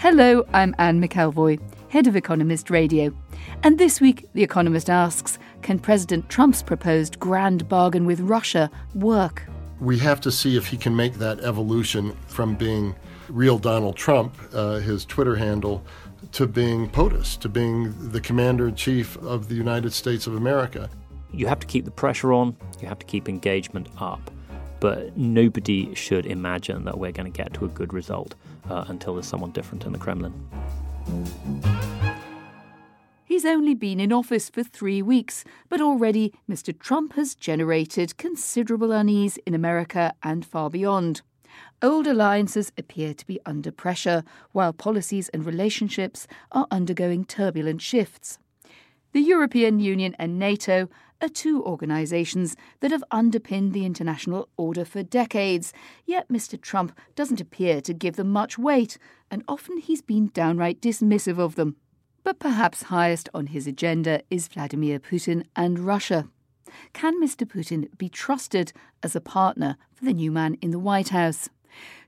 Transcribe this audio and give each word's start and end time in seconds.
Hello, 0.00 0.46
I'm 0.54 0.74
Anne 0.78 0.98
McElvoy, 0.98 1.60
head 1.90 2.06
of 2.06 2.16
Economist 2.16 2.70
Radio. 2.70 3.12
And 3.62 3.76
this 3.76 4.00
week, 4.00 4.26
The 4.32 4.42
Economist 4.42 4.88
asks 4.88 5.38
Can 5.60 5.78
President 5.78 6.26
Trump's 6.30 6.62
proposed 6.62 7.20
grand 7.20 7.68
bargain 7.68 8.06
with 8.06 8.18
Russia 8.20 8.70
work? 8.94 9.42
We 9.78 9.98
have 9.98 10.18
to 10.22 10.32
see 10.32 10.56
if 10.56 10.66
he 10.66 10.78
can 10.78 10.96
make 10.96 11.16
that 11.16 11.40
evolution 11.40 12.16
from 12.28 12.54
being 12.54 12.94
real 13.28 13.58
Donald 13.58 13.94
Trump, 13.94 14.38
uh, 14.54 14.76
his 14.76 15.04
Twitter 15.04 15.36
handle, 15.36 15.84
to 16.32 16.46
being 16.46 16.88
POTUS, 16.88 17.38
to 17.40 17.50
being 17.50 17.92
the 18.10 18.22
commander 18.22 18.68
in 18.68 18.76
chief 18.76 19.18
of 19.18 19.50
the 19.50 19.54
United 19.54 19.92
States 19.92 20.26
of 20.26 20.34
America. 20.34 20.88
You 21.30 21.46
have 21.46 21.60
to 21.60 21.66
keep 21.66 21.84
the 21.84 21.90
pressure 21.90 22.32
on, 22.32 22.56
you 22.80 22.88
have 22.88 23.00
to 23.00 23.06
keep 23.06 23.28
engagement 23.28 23.88
up. 23.98 24.30
But 24.80 25.16
nobody 25.16 25.94
should 25.94 26.26
imagine 26.26 26.84
that 26.84 26.98
we're 26.98 27.12
going 27.12 27.30
to 27.30 27.36
get 27.36 27.52
to 27.54 27.66
a 27.66 27.68
good 27.68 27.92
result 27.92 28.34
uh, 28.68 28.84
until 28.88 29.14
there's 29.14 29.26
someone 29.26 29.50
different 29.50 29.84
in 29.84 29.92
the 29.92 29.98
Kremlin. 29.98 30.32
He's 33.24 33.44
only 33.44 33.74
been 33.74 34.00
in 34.00 34.12
office 34.12 34.50
for 34.50 34.64
three 34.64 35.02
weeks, 35.02 35.44
but 35.68 35.80
already 35.80 36.34
Mr. 36.50 36.76
Trump 36.76 37.12
has 37.12 37.34
generated 37.34 38.16
considerable 38.16 38.90
unease 38.90 39.36
in 39.46 39.54
America 39.54 40.14
and 40.22 40.44
far 40.44 40.68
beyond. 40.68 41.22
Old 41.82 42.06
alliances 42.06 42.72
appear 42.76 43.14
to 43.14 43.26
be 43.26 43.40
under 43.46 43.70
pressure, 43.70 44.24
while 44.52 44.72
policies 44.72 45.28
and 45.30 45.46
relationships 45.46 46.26
are 46.52 46.66
undergoing 46.70 47.24
turbulent 47.24 47.80
shifts. 47.80 48.38
The 49.12 49.20
European 49.20 49.80
Union 49.80 50.14
and 50.20 50.38
NATO 50.38 50.88
are 51.20 51.28
two 51.28 51.64
organisations 51.64 52.56
that 52.78 52.92
have 52.92 53.02
underpinned 53.10 53.72
the 53.72 53.84
international 53.84 54.48
order 54.56 54.84
for 54.84 55.02
decades, 55.02 55.72
yet 56.06 56.28
Mr. 56.28 56.60
Trump 56.60 56.96
doesn't 57.16 57.40
appear 57.40 57.80
to 57.80 57.92
give 57.92 58.14
them 58.14 58.30
much 58.30 58.56
weight, 58.56 58.98
and 59.28 59.42
often 59.48 59.78
he's 59.78 60.00
been 60.00 60.28
downright 60.28 60.80
dismissive 60.80 61.38
of 61.38 61.56
them. 61.56 61.74
But 62.22 62.38
perhaps 62.38 62.84
highest 62.84 63.28
on 63.34 63.48
his 63.48 63.66
agenda 63.66 64.22
is 64.30 64.46
Vladimir 64.46 65.00
Putin 65.00 65.44
and 65.56 65.80
Russia. 65.80 66.28
Can 66.92 67.20
Mr. 67.20 67.44
Putin 67.44 67.88
be 67.98 68.08
trusted 68.08 68.72
as 69.02 69.16
a 69.16 69.20
partner 69.20 69.76
for 69.92 70.04
the 70.04 70.12
new 70.12 70.30
man 70.30 70.56
in 70.62 70.70
the 70.70 70.78
White 70.78 71.08
House? 71.08 71.48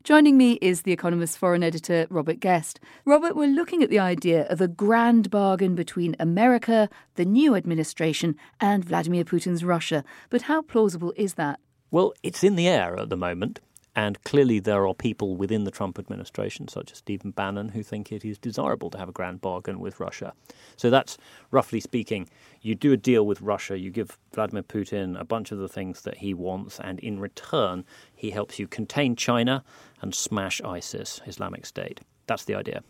Joining 0.04 0.36
me 0.36 0.54
is 0.54 0.82
The 0.82 0.90
Economist's 0.90 1.36
foreign 1.36 1.62
editor, 1.62 2.08
Robert 2.10 2.40
Guest. 2.40 2.80
Robert, 3.04 3.36
we're 3.36 3.46
looking 3.46 3.84
at 3.84 3.88
the 3.88 4.00
idea 4.00 4.48
of 4.48 4.60
a 4.60 4.66
grand 4.66 5.30
bargain 5.30 5.76
between 5.76 6.16
America, 6.18 6.88
the 7.14 7.24
new 7.24 7.54
administration, 7.54 8.34
and 8.60 8.84
Vladimir 8.84 9.22
Putin's 9.22 9.62
Russia. 9.62 10.02
But 10.28 10.42
how 10.42 10.60
plausible 10.60 11.12
is 11.16 11.34
that? 11.34 11.60
Well, 11.92 12.14
it's 12.24 12.42
in 12.42 12.56
the 12.56 12.66
air 12.66 12.98
at 12.98 13.10
the 13.10 13.16
moment. 13.16 13.60
And 13.94 14.22
clearly, 14.24 14.58
there 14.58 14.86
are 14.86 14.94
people 14.94 15.36
within 15.36 15.64
the 15.64 15.70
Trump 15.70 15.98
administration, 15.98 16.66
such 16.66 16.92
as 16.92 16.98
Stephen 16.98 17.30
Bannon, 17.30 17.70
who 17.70 17.82
think 17.82 18.10
it 18.10 18.24
is 18.24 18.38
desirable 18.38 18.88
to 18.90 18.98
have 18.98 19.08
a 19.08 19.12
grand 19.12 19.42
bargain 19.42 19.80
with 19.80 20.00
Russia. 20.00 20.32
So 20.76 20.88
that's 20.88 21.18
roughly 21.50 21.78
speaking, 21.78 22.28
you 22.62 22.74
do 22.74 22.92
a 22.92 22.96
deal 22.96 23.26
with 23.26 23.42
Russia, 23.42 23.78
you 23.78 23.90
give 23.90 24.18
Vladimir 24.32 24.62
Putin 24.62 25.20
a 25.20 25.24
bunch 25.24 25.52
of 25.52 25.58
the 25.58 25.68
things 25.68 26.02
that 26.02 26.18
he 26.18 26.32
wants, 26.32 26.80
and 26.80 27.00
in 27.00 27.20
return, 27.20 27.84
he 28.14 28.30
helps 28.30 28.58
you 28.58 28.66
contain 28.66 29.14
China 29.14 29.62
and 30.00 30.14
smash 30.14 30.62
ISIS, 30.62 31.20
Islamic 31.26 31.66
State. 31.66 32.00
That's 32.26 32.44
the 32.44 32.54
idea. 32.54 32.82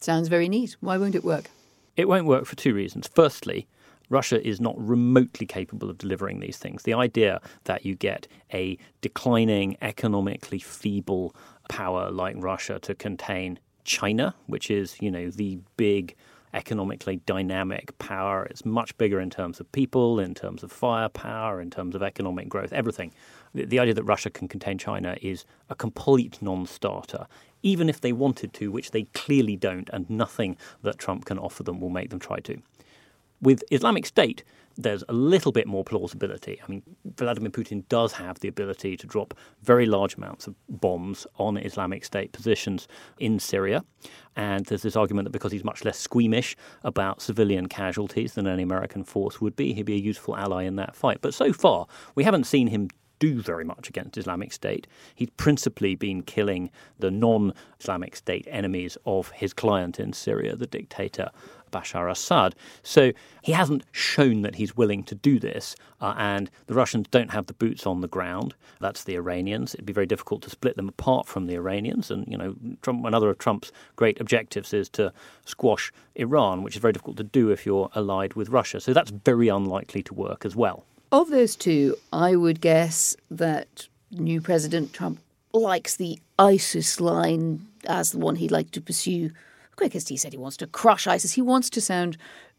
Sounds 0.00 0.28
very 0.28 0.48
neat. 0.48 0.76
Why 0.80 0.98
won't 0.98 1.14
it 1.14 1.24
work? 1.24 1.50
It 1.96 2.08
won't 2.08 2.26
work 2.26 2.44
for 2.44 2.56
two 2.56 2.74
reasons. 2.74 3.08
Firstly, 3.14 3.68
Russia 4.08 4.46
is 4.46 4.60
not 4.60 4.74
remotely 4.78 5.46
capable 5.46 5.90
of 5.90 5.98
delivering 5.98 6.40
these 6.40 6.58
things. 6.58 6.82
The 6.82 6.94
idea 6.94 7.40
that 7.64 7.84
you 7.84 7.94
get 7.94 8.26
a 8.52 8.78
declining, 9.00 9.76
economically 9.80 10.58
feeble 10.58 11.34
power 11.68 12.10
like 12.10 12.36
Russia 12.38 12.78
to 12.80 12.94
contain 12.94 13.58
China, 13.84 14.34
which 14.46 14.70
is, 14.70 14.96
you 15.00 15.10
know, 15.10 15.30
the 15.30 15.58
big 15.76 16.14
economically 16.54 17.16
dynamic 17.26 17.96
power. 17.98 18.44
It's 18.44 18.64
much 18.64 18.96
bigger 18.98 19.20
in 19.20 19.30
terms 19.30 19.60
of 19.60 19.70
people, 19.72 20.20
in 20.20 20.34
terms 20.34 20.62
of 20.62 20.70
firepower, 20.70 21.60
in 21.60 21.70
terms 21.70 21.94
of 21.94 22.02
economic 22.02 22.48
growth, 22.48 22.72
everything. 22.72 23.12
The, 23.54 23.64
the 23.64 23.78
idea 23.78 23.94
that 23.94 24.04
Russia 24.04 24.30
can 24.30 24.48
contain 24.48 24.78
China 24.78 25.16
is 25.22 25.44
a 25.70 25.74
complete 25.74 26.40
non 26.42 26.66
starter. 26.66 27.26
Even 27.62 27.88
if 27.88 28.00
they 28.00 28.12
wanted 28.12 28.52
to, 28.54 28.72
which 28.72 28.90
they 28.90 29.04
clearly 29.14 29.56
don't, 29.56 29.88
and 29.92 30.10
nothing 30.10 30.56
that 30.82 30.98
Trump 30.98 31.24
can 31.24 31.38
offer 31.38 31.62
them 31.62 31.80
will 31.80 31.90
make 31.90 32.10
them 32.10 32.18
try 32.18 32.40
to. 32.40 32.60
With 33.42 33.64
Islamic 33.72 34.06
State, 34.06 34.44
there's 34.76 35.02
a 35.08 35.12
little 35.12 35.50
bit 35.50 35.66
more 35.66 35.84
plausibility. 35.84 36.60
I 36.62 36.70
mean, 36.70 36.82
Vladimir 37.16 37.50
Putin 37.50 37.86
does 37.88 38.12
have 38.12 38.38
the 38.38 38.48
ability 38.48 38.96
to 38.96 39.06
drop 39.06 39.34
very 39.62 39.84
large 39.84 40.14
amounts 40.14 40.46
of 40.46 40.54
bombs 40.68 41.26
on 41.38 41.56
Islamic 41.56 42.04
State 42.04 42.32
positions 42.32 42.86
in 43.18 43.40
Syria. 43.40 43.84
And 44.36 44.64
there's 44.66 44.82
this 44.82 44.96
argument 44.96 45.26
that 45.26 45.32
because 45.32 45.50
he's 45.50 45.64
much 45.64 45.84
less 45.84 45.98
squeamish 45.98 46.56
about 46.84 47.20
civilian 47.20 47.66
casualties 47.66 48.34
than 48.34 48.46
any 48.46 48.62
American 48.62 49.02
force 49.02 49.40
would 49.40 49.56
be, 49.56 49.74
he'd 49.74 49.86
be 49.86 49.94
a 49.94 49.98
useful 49.98 50.36
ally 50.36 50.62
in 50.62 50.76
that 50.76 50.94
fight. 50.94 51.18
But 51.20 51.34
so 51.34 51.52
far, 51.52 51.86
we 52.14 52.24
haven't 52.24 52.44
seen 52.44 52.68
him 52.68 52.88
do 53.18 53.40
very 53.40 53.64
much 53.64 53.88
against 53.88 54.18
Islamic 54.18 54.52
State. 54.52 54.88
He's 55.14 55.30
principally 55.36 55.94
been 55.94 56.22
killing 56.22 56.70
the 56.98 57.10
non 57.10 57.54
Islamic 57.80 58.16
State 58.16 58.48
enemies 58.50 58.96
of 59.04 59.30
his 59.30 59.52
client 59.52 60.00
in 60.00 60.12
Syria, 60.12 60.56
the 60.56 60.66
dictator 60.66 61.30
Bashar 61.72 62.08
Assad. 62.10 62.54
So 62.84 63.12
he 63.42 63.50
hasn't 63.52 63.82
shown 63.90 64.42
that 64.42 64.54
he's 64.54 64.76
willing 64.76 65.02
to 65.04 65.16
do 65.16 65.40
this, 65.40 65.74
uh, 66.00 66.14
and 66.16 66.50
the 66.66 66.74
Russians 66.74 67.08
don't 67.10 67.32
have 67.32 67.46
the 67.46 67.54
boots 67.54 67.86
on 67.86 68.00
the 68.00 68.08
ground. 68.08 68.54
That's 68.80 69.04
the 69.04 69.16
Iranians. 69.16 69.74
It'd 69.74 69.86
be 69.86 69.92
very 69.92 70.06
difficult 70.06 70.42
to 70.42 70.50
split 70.50 70.76
them 70.76 70.88
apart 70.88 71.26
from 71.26 71.46
the 71.46 71.54
Iranians. 71.54 72.10
And 72.10 72.26
you 72.28 72.36
know, 72.36 72.54
Trump, 72.82 73.04
another 73.04 73.30
of 73.30 73.38
Trump's 73.38 73.72
great 73.96 74.20
objectives 74.20 74.72
is 74.72 74.88
to 74.90 75.12
squash 75.44 75.92
Iran, 76.14 76.62
which 76.62 76.76
is 76.76 76.80
very 76.80 76.92
difficult 76.92 77.16
to 77.16 77.24
do 77.24 77.50
if 77.50 77.66
you're 77.66 77.90
allied 77.94 78.34
with 78.34 78.50
Russia. 78.50 78.80
So 78.80 78.92
that's 78.92 79.10
very 79.10 79.48
unlikely 79.48 80.02
to 80.04 80.14
work 80.14 80.44
as 80.44 80.54
well. 80.54 80.84
Of 81.10 81.30
those 81.30 81.56
two, 81.56 81.96
I 82.12 82.36
would 82.36 82.60
guess 82.60 83.16
that 83.30 83.88
new 84.10 84.40
President 84.40 84.92
Trump 84.92 85.20
likes 85.52 85.96
the 85.96 86.18
ISIS 86.38 87.00
line 87.00 87.66
as 87.86 88.12
the 88.12 88.18
one 88.18 88.36
he'd 88.36 88.50
like 88.50 88.70
to 88.72 88.80
pursue 88.80 89.30
quickest. 89.76 90.08
He 90.08 90.16
said 90.16 90.32
he 90.32 90.38
wants 90.38 90.56
to 90.58 90.66
crush 90.66 91.06
ISIS. 91.06 91.32
He 91.32 91.42
wants 91.42 91.70
to 91.70 91.80
sound 91.80 92.16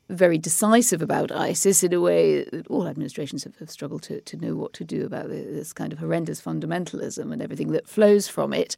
very 0.09 0.38
decisive 0.38 1.01
about 1.01 1.31
ISIS 1.31 1.84
in 1.84 1.94
a 1.94 2.01
way 2.01 2.44
that 2.44 2.68
all 2.68 2.88
administrations 2.88 3.44
have, 3.44 3.56
have 3.57 3.72
struggled 3.72 4.03
to, 4.03 4.22
to 4.22 4.38
know 4.38 4.56
what 4.56 4.74
to 4.74 4.84
do 4.84 5.06
about 5.06 5.29
this 5.29 5.72
kind 5.74 5.94
of 5.94 6.00
horrendous 6.00 6.41
fundamentalism 6.41 7.31
and 7.31 7.41
everything 7.41 7.72
that 7.72 7.88
flows 7.88 8.28
from 8.28 8.53
it. 8.53 8.75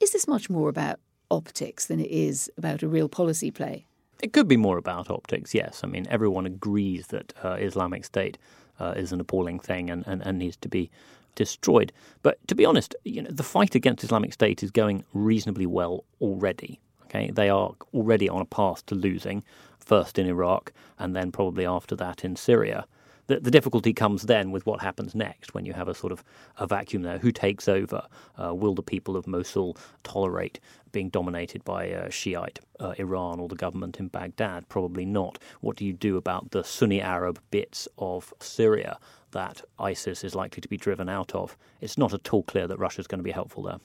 Is 0.00 0.12
this 0.12 0.26
much 0.26 0.50
more 0.50 0.68
about 0.68 0.98
optics 1.30 1.86
than 1.86 2.00
it 2.00 2.10
is 2.10 2.50
about 2.58 2.82
a 2.82 2.88
real 2.88 3.08
policy 3.08 3.50
play? 3.50 3.86
It 4.20 4.32
could 4.32 4.48
be 4.48 4.56
more 4.56 4.78
about 4.78 5.10
optics, 5.10 5.54
yes. 5.54 5.82
I 5.84 5.86
mean, 5.86 6.06
everyone 6.10 6.46
agrees 6.46 7.08
that 7.08 7.32
uh, 7.42 7.56
Islamic 7.60 8.04
State 8.04 8.38
uh, 8.80 8.94
is 8.96 9.12
an 9.12 9.20
appalling 9.20 9.60
thing 9.60 9.90
and, 9.90 10.04
and, 10.06 10.22
and 10.22 10.38
needs 10.38 10.56
to 10.58 10.68
be 10.68 10.90
destroyed. 11.34 11.92
But 12.22 12.38
to 12.48 12.54
be 12.54 12.64
honest, 12.64 12.94
you 13.04 13.22
know, 13.22 13.30
the 13.30 13.42
fight 13.42 13.74
against 13.74 14.04
Islamic 14.04 14.32
State 14.32 14.62
is 14.62 14.70
going 14.70 15.04
reasonably 15.12 15.66
well 15.66 16.04
already. 16.20 16.80
Okay, 17.14 17.30
they 17.30 17.48
are 17.48 17.74
already 17.92 18.28
on 18.28 18.40
a 18.40 18.46
path 18.46 18.84
to 18.86 18.96
losing, 18.96 19.44
first 19.78 20.18
in 20.18 20.26
Iraq 20.26 20.72
and 20.98 21.14
then 21.14 21.30
probably 21.30 21.64
after 21.64 21.94
that 21.96 22.24
in 22.24 22.34
Syria. 22.34 22.86
The, 23.26 23.40
the, 23.40 23.50
difficulty 23.50 23.94
comes 23.94 24.24
then 24.24 24.50
with 24.50 24.66
what 24.66 24.82
happens 24.82 25.14
next 25.14 25.54
when 25.54 25.64
you 25.64 25.72
have 25.72 25.88
a 25.88 25.94
sort 25.94 26.12
of 26.12 26.22
a 26.58 26.66
vacuum 26.66 27.02
there. 27.02 27.18
Who 27.18 27.32
takes 27.32 27.68
over? 27.68 28.06
Uh, 28.36 28.54
will 28.54 28.74
the 28.74 28.82
people 28.82 29.16
of 29.16 29.26
Mosul 29.26 29.78
tolerate 30.02 30.60
being 30.92 31.08
dominated 31.08 31.64
by 31.64 31.90
uh, 31.90 32.10
Shiite 32.10 32.58
uh, 32.80 32.92
Iran 32.98 33.40
or 33.40 33.48
the 33.48 33.54
government 33.54 33.98
in 33.98 34.08
Baghdad? 34.08 34.68
Probably 34.68 35.06
not. 35.06 35.38
What 35.62 35.76
do 35.76 35.86
you 35.86 35.94
do 35.94 36.18
about 36.18 36.50
the 36.50 36.64
Sunni 36.64 37.00
Arab 37.00 37.40
bits 37.50 37.88
of 37.96 38.34
Syria 38.40 38.98
that 39.30 39.62
ISIS 39.78 40.22
is 40.22 40.34
likely 40.34 40.60
to 40.60 40.68
be 40.68 40.76
driven 40.76 41.08
out 41.08 41.34
of? 41.34 41.56
It's 41.80 41.96
not 41.96 42.12
at 42.12 42.30
all 42.34 42.42
clear 42.42 42.66
that 42.66 42.78
Russia 42.78 43.00
is 43.00 43.06
going 43.06 43.20
to 43.20 43.24
be 43.24 43.30
helpful 43.30 43.62
there. 43.62 43.78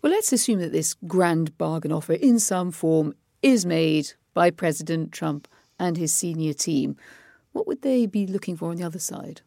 Well, 0.00 0.12
let's 0.12 0.32
assume 0.32 0.60
that 0.60 0.72
this 0.72 0.94
grand 1.06 1.56
bargain 1.58 1.92
offer 1.92 2.12
in 2.12 2.38
some 2.38 2.70
form 2.70 3.14
is 3.42 3.66
made 3.66 4.12
by 4.32 4.50
President 4.50 5.12
Trump 5.12 5.48
and 5.78 5.96
his 5.96 6.12
senior 6.12 6.52
team. 6.52 6.96
What 7.52 7.66
would 7.66 7.82
they 7.82 8.06
be 8.06 8.26
looking 8.26 8.56
for 8.56 8.70
on 8.70 8.76
the 8.76 8.84
other 8.84 9.00
side? 9.00 9.40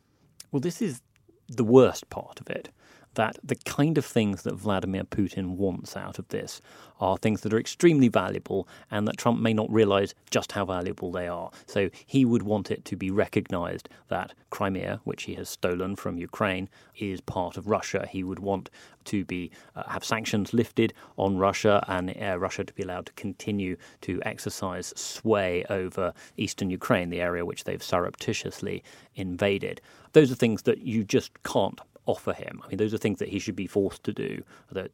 Well, 0.52 0.60
this 0.60 0.82
is 0.82 1.02
the 1.48 1.64
worst 1.64 2.10
part 2.10 2.42
of 2.42 2.50
it. 2.50 2.70
That 3.16 3.38
the 3.44 3.56
kind 3.56 3.98
of 3.98 4.06
things 4.06 4.44
that 4.44 4.56
Vladimir 4.56 5.04
Putin 5.04 5.56
wants 5.56 5.98
out 5.98 6.20
of 6.20 6.28
this 6.30 6.62
are 7.00 7.18
things 7.18 7.42
that 7.42 7.54
are 7.54 7.60
extremely 7.60 8.08
valuable 8.08 8.68
and 8.90 9.08
that 9.08 9.18
Trump 9.18 9.42
may 9.42 9.54
not 9.54 9.72
realize 9.72 10.14
just 10.30 10.52
how 10.52 10.64
valuable 10.64 11.12
they 11.12 11.28
are. 11.28 11.52
So 11.66 11.90
he 12.06 12.26
would 12.26 12.44
want 12.44 12.72
it 12.72 12.86
to 12.86 12.96
be 12.96 13.10
recognized 13.10 13.90
that 14.10 14.34
Crimea, 14.52 15.02
which 15.04 15.24
he 15.24 15.34
has 15.36 15.50
stolen 15.50 15.96
from 15.96 16.18
Ukraine, 16.18 16.70
is 16.98 17.22
part 17.22 17.58
of 17.58 17.68
Russia. 17.68 18.08
He 18.10 18.24
would 18.24 18.40
want 18.40 18.70
to 19.06 19.26
be 19.26 19.50
uh, 19.76 19.84
have 19.90 20.06
sanctions 20.06 20.54
lifted 20.54 20.94
on 21.18 21.38
Russia 21.38 21.84
and 21.88 22.16
uh, 22.22 22.38
Russia 22.38 22.64
to 22.64 22.74
be 22.74 22.84
allowed 22.84 23.08
to 23.08 23.14
continue 23.14 23.76
to 24.02 24.22
exercise 24.24 24.94
sway 24.96 25.66
over 25.70 26.14
eastern 26.38 26.70
Ukraine, 26.70 27.10
the 27.10 27.22
area 27.22 27.44
which 27.44 27.64
they've 27.64 27.82
surreptitiously 27.82 28.84
invaded. 29.16 29.82
Those 30.14 30.32
are 30.32 30.36
things 30.36 30.64
that 30.64 30.80
you 30.80 31.04
just 31.04 31.42
can't 31.44 31.80
offer 32.12 32.34
him. 32.34 32.62
I 32.64 32.68
mean, 32.68 32.78
those 32.78 32.94
are 32.94 32.98
things 32.98 33.20
that 33.20 33.30
he 33.30 33.40
should 33.40 33.56
be 33.56 33.68
forced 33.68 34.04
to 34.04 34.14
do, 34.14 34.44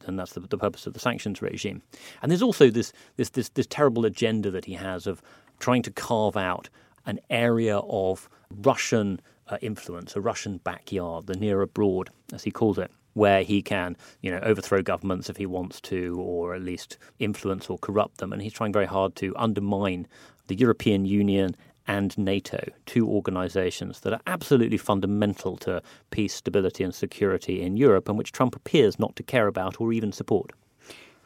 and 0.05 0.19
that's 0.19 0.33
the, 0.33 0.41
the 0.41 0.57
purpose 0.57 0.87
of 0.87 0.93
the 0.93 0.99
sanctions 0.99 1.41
regime. 1.41 1.81
And 2.21 2.31
there's 2.31 2.47
also 2.49 2.69
this, 2.69 2.93
this, 3.17 3.29
this, 3.29 3.49
this 3.49 3.67
terrible 3.67 4.05
agenda 4.05 4.51
that 4.51 4.65
he 4.65 4.73
has 4.73 5.07
of 5.07 5.21
trying 5.59 5.83
to 5.83 5.91
carve 5.91 6.37
out 6.37 6.69
an 7.05 7.19
area 7.29 7.77
of 7.77 8.29
Russian 8.71 9.19
uh, 9.47 9.57
influence, 9.61 10.15
a 10.15 10.21
Russian 10.21 10.57
backyard, 10.57 11.27
the 11.27 11.35
near 11.35 11.61
abroad, 11.61 12.09
as 12.33 12.43
he 12.43 12.51
calls 12.51 12.77
it, 12.77 12.91
where 13.13 13.43
he 13.43 13.61
can, 13.61 13.97
you 14.21 14.29
know, 14.29 14.39
overthrow 14.39 14.81
governments 14.81 15.29
if 15.29 15.37
he 15.37 15.45
wants 15.45 15.81
to, 15.81 16.17
or 16.19 16.53
at 16.53 16.61
least 16.61 16.97
influence 17.19 17.69
or 17.69 17.77
corrupt 17.79 18.17
them. 18.17 18.31
And 18.33 18.41
he's 18.41 18.53
trying 18.53 18.73
very 18.73 18.85
hard 18.85 19.15
to 19.17 19.33
undermine 19.35 20.07
the 20.47 20.55
European 20.55 21.05
Union 21.05 21.55
and 21.87 22.17
NATO, 22.17 22.63
two 22.85 23.07
organizations 23.07 24.01
that 24.01 24.13
are 24.13 24.21
absolutely 24.27 24.77
fundamental 24.77 25.57
to 25.57 25.81
peace, 26.11 26.33
stability, 26.33 26.83
and 26.83 26.93
security 26.93 27.61
in 27.61 27.77
Europe, 27.77 28.09
and 28.09 28.17
which 28.17 28.31
Trump 28.31 28.55
appears 28.55 28.99
not 28.99 29.15
to 29.15 29.23
care 29.23 29.47
about 29.47 29.79
or 29.79 29.93
even 29.93 30.11
support. 30.11 30.51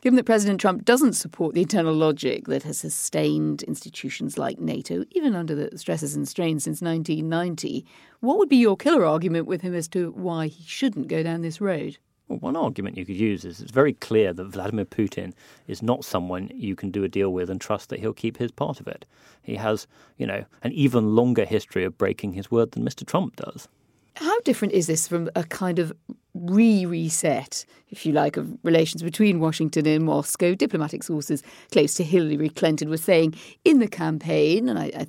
Given 0.02 0.18
that 0.18 0.26
President 0.26 0.60
Trump 0.60 0.84
doesn't 0.84 1.14
support 1.14 1.54
the 1.54 1.62
internal 1.62 1.94
logic 1.94 2.48
that 2.48 2.64
has 2.64 2.80
sustained 2.80 3.62
institutions 3.64 4.36
like 4.36 4.60
NATO, 4.60 5.06
even 5.12 5.36
under 5.36 5.54
the 5.54 5.78
stresses 5.78 6.16
and 6.16 6.28
strains 6.28 6.64
since 6.64 6.82
1990, 6.82 7.86
what 8.20 8.40
would 8.40 8.50
be 8.50 8.58
your 8.58 8.76
killer 8.76 9.06
argument 9.06 9.46
with 9.46 9.62
him 9.62 9.76
as 9.76 9.88
to 9.90 10.10
why 10.12 10.48
he 10.48 10.64
shouldn't 10.64 11.08
go 11.08 11.22
down 11.22 11.42
this 11.42 11.62
road? 11.62 12.00
Well, 12.32 12.40
one 12.40 12.56
argument 12.56 12.96
you 12.96 13.06
could 13.06 13.18
use 13.18 13.44
is 13.44 13.60
it's 13.60 13.72
very 13.72 13.92
clear 13.92 14.32
that 14.32 14.46
Vladimir 14.46 14.86
Putin 14.86 15.34
is 15.68 15.84
not 15.84 16.06
someone 16.06 16.50
you 16.54 16.78
can 16.78 16.90
do 16.90 17.04
a 17.04 17.10
deal 17.10 17.34
with 17.34 17.50
and 17.50 17.60
trust 17.60 17.90
that 17.90 18.00
he'll 18.00 18.14
keep 18.14 18.38
his 18.38 18.52
part 18.52 18.80
of 18.80 18.88
it. 18.88 19.06
He 19.42 19.56
has, 19.56 19.86
you 20.18 20.26
know, 20.26 20.46
an 20.64 20.72
even 20.72 21.14
longer 21.14 21.44
history 21.44 21.84
of 21.84 21.98
breaking 21.98 22.32
his 22.32 22.50
word 22.50 22.72
than 22.72 22.86
Mr. 22.86 23.06
Trump 23.06 23.36
does. 23.36 23.68
How 24.16 24.40
different 24.42 24.74
is 24.74 24.88
this 24.88 25.10
from 25.10 25.30
a 25.36 25.44
kind 25.44 25.78
of 25.78 25.92
re 26.34 26.86
reset, 26.86 27.66
if 27.90 28.06
you 28.06 28.14
like, 28.14 28.38
of 28.38 28.58
relations 28.64 29.04
between 29.04 29.42
Washington 29.42 29.86
and 29.86 30.06
Moscow? 30.06 30.56
Diplomatic 30.56 31.04
sources 31.04 31.44
close 31.74 31.96
to 31.96 32.04
Hillary 32.06 32.48
Clinton 32.48 32.90
were 32.90 32.96
saying 32.96 33.36
in 33.66 33.80
the 33.80 33.90
campaign, 33.90 34.70
and 34.70 34.80
I, 34.80 34.86
I 34.96 35.08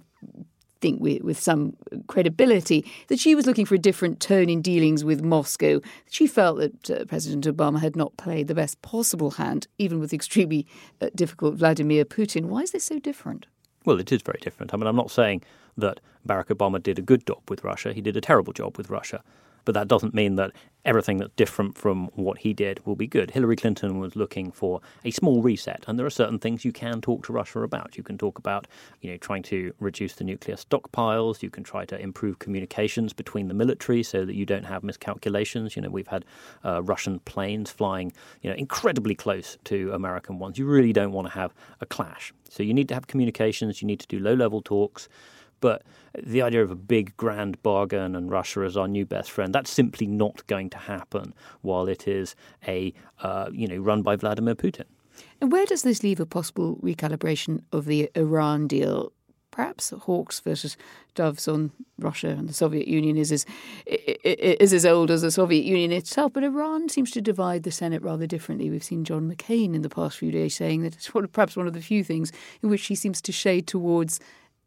think 0.82 1.00
with, 1.00 1.22
with 1.22 1.40
some 1.40 1.74
credibility, 2.08 2.84
that 3.08 3.18
she 3.18 3.34
was 3.34 3.46
looking 3.46 3.64
for 3.64 3.76
a 3.76 3.78
different 3.78 4.20
tone 4.20 4.50
in 4.50 4.60
dealings 4.60 5.04
with 5.04 5.22
Moscow. 5.22 5.80
She 6.10 6.26
felt 6.26 6.58
that 6.58 6.90
uh, 6.90 7.04
President 7.06 7.46
Obama 7.46 7.80
had 7.80 7.96
not 7.96 8.16
played 8.18 8.48
the 8.48 8.54
best 8.54 8.82
possible 8.82 9.30
hand, 9.32 9.66
even 9.78 10.00
with 10.00 10.12
extremely 10.12 10.66
uh, 11.00 11.08
difficult 11.14 11.54
Vladimir 11.54 12.04
Putin. 12.04 12.46
Why 12.46 12.60
is 12.60 12.72
this 12.72 12.84
so 12.84 12.98
different? 12.98 13.46
Well, 13.86 13.98
it 13.98 14.12
is 14.12 14.22
very 14.22 14.40
different. 14.42 14.74
I 14.74 14.76
mean, 14.76 14.86
I'm 14.86 14.96
not 14.96 15.10
saying 15.10 15.42
that 15.78 16.00
Barack 16.26 16.48
Obama 16.48 16.82
did 16.82 16.98
a 16.98 17.02
good 17.02 17.26
job 17.26 17.42
with 17.48 17.64
Russia. 17.64 17.92
He 17.92 18.00
did 18.00 18.16
a 18.16 18.20
terrible 18.20 18.52
job 18.52 18.76
with 18.76 18.90
Russia. 18.90 19.22
But 19.64 19.74
that 19.74 19.88
doesn't 19.88 20.14
mean 20.14 20.36
that 20.36 20.52
everything 20.84 21.18
that's 21.18 21.32
different 21.36 21.78
from 21.78 22.06
what 22.14 22.38
he 22.38 22.52
did 22.52 22.84
will 22.84 22.96
be 22.96 23.06
good. 23.06 23.30
Hillary 23.30 23.54
Clinton 23.54 24.00
was 24.00 24.16
looking 24.16 24.50
for 24.50 24.80
a 25.04 25.12
small 25.12 25.40
reset, 25.40 25.84
and 25.86 25.96
there 25.96 26.06
are 26.06 26.10
certain 26.10 26.40
things 26.40 26.64
you 26.64 26.72
can 26.72 27.00
talk 27.00 27.24
to 27.24 27.32
Russia 27.32 27.62
about. 27.62 27.96
You 27.96 28.02
can 28.02 28.18
talk 28.18 28.38
about, 28.38 28.66
you 29.00 29.10
know, 29.10 29.16
trying 29.16 29.44
to 29.44 29.72
reduce 29.78 30.14
the 30.14 30.24
nuclear 30.24 30.56
stockpiles. 30.56 31.42
You 31.42 31.50
can 31.50 31.62
try 31.62 31.84
to 31.84 31.98
improve 31.98 32.40
communications 32.40 33.12
between 33.12 33.46
the 33.46 33.54
military 33.54 34.02
so 34.02 34.24
that 34.24 34.34
you 34.34 34.44
don't 34.44 34.64
have 34.64 34.82
miscalculations. 34.82 35.76
You 35.76 35.82
know, 35.82 35.90
we've 35.90 36.08
had 36.08 36.24
uh, 36.64 36.82
Russian 36.82 37.20
planes 37.20 37.70
flying, 37.70 38.12
you 38.40 38.50
know, 38.50 38.56
incredibly 38.56 39.14
close 39.14 39.58
to 39.64 39.92
American 39.92 40.40
ones. 40.40 40.58
You 40.58 40.66
really 40.66 40.92
don't 40.92 41.12
want 41.12 41.28
to 41.28 41.34
have 41.34 41.54
a 41.80 41.86
clash. 41.86 42.34
So 42.48 42.64
you 42.64 42.74
need 42.74 42.88
to 42.88 42.94
have 42.94 43.06
communications. 43.06 43.80
You 43.80 43.86
need 43.86 44.00
to 44.00 44.06
do 44.08 44.18
low-level 44.18 44.62
talks. 44.62 45.08
But 45.62 45.84
the 46.20 46.42
idea 46.42 46.62
of 46.62 46.70
a 46.70 46.76
big 46.76 47.16
grand 47.16 47.62
bargain 47.62 48.14
and 48.14 48.30
Russia 48.30 48.60
as 48.60 48.76
our 48.76 48.88
new 48.88 49.06
best 49.06 49.30
friend, 49.30 49.54
that's 49.54 49.70
simply 49.70 50.06
not 50.06 50.46
going 50.48 50.68
to 50.70 50.76
happen 50.76 51.32
while 51.62 51.88
it 51.88 52.06
is 52.06 52.34
a, 52.68 52.92
uh, 53.22 53.48
you 53.50 53.66
know, 53.66 53.78
run 53.78 54.02
by 54.02 54.16
Vladimir 54.16 54.54
Putin. 54.54 54.84
And 55.40 55.50
where 55.50 55.64
does 55.64 55.82
this 55.82 56.02
leave 56.02 56.20
a 56.20 56.26
possible 56.26 56.78
recalibration 56.82 57.62
of 57.72 57.86
the 57.86 58.10
Iran 58.14 58.66
deal? 58.66 59.12
Perhaps 59.52 59.90
hawks 59.90 60.40
versus 60.40 60.78
doves 61.14 61.46
on 61.46 61.70
Russia 61.98 62.28
and 62.28 62.48
the 62.48 62.54
Soviet 62.54 62.88
Union 62.88 63.18
is 63.18 63.30
as, 63.30 63.44
is 63.86 64.72
as 64.72 64.86
old 64.86 65.10
as 65.10 65.20
the 65.20 65.30
Soviet 65.30 65.64
Union 65.64 65.92
itself, 65.92 66.32
but 66.32 66.42
Iran 66.42 66.88
seems 66.88 67.10
to 67.10 67.20
divide 67.20 67.62
the 67.62 67.70
Senate 67.70 68.02
rather 68.02 68.26
differently. 68.26 68.70
We've 68.70 68.82
seen 68.82 69.04
John 69.04 69.30
McCain 69.30 69.74
in 69.74 69.82
the 69.82 69.90
past 69.90 70.16
few 70.16 70.32
days 70.32 70.56
saying 70.56 70.82
that 70.82 70.94
it's 70.94 71.10
perhaps 71.10 71.54
one 71.54 71.66
of 71.66 71.74
the 71.74 71.82
few 71.82 72.02
things 72.02 72.32
in 72.62 72.70
which 72.70 72.86
he 72.86 72.94
seems 72.94 73.20
to 73.20 73.30
shade 73.30 73.66
towards 73.66 74.20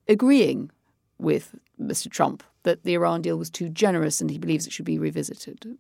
agreeing 0.08 0.70
with 1.18 1.56
Mr. 1.80 2.10
Trump 2.10 2.44
that 2.64 2.84
the 2.84 2.94
Iran 2.94 3.22
deal 3.22 3.38
was 3.38 3.50
too 3.50 3.70
generous 3.70 4.22
and 4.22 4.30
he 4.30 4.38
believes 4.38 4.66
it 4.66 4.74
should 4.74 4.86
be 4.86 5.00
revisited. 5.00 5.78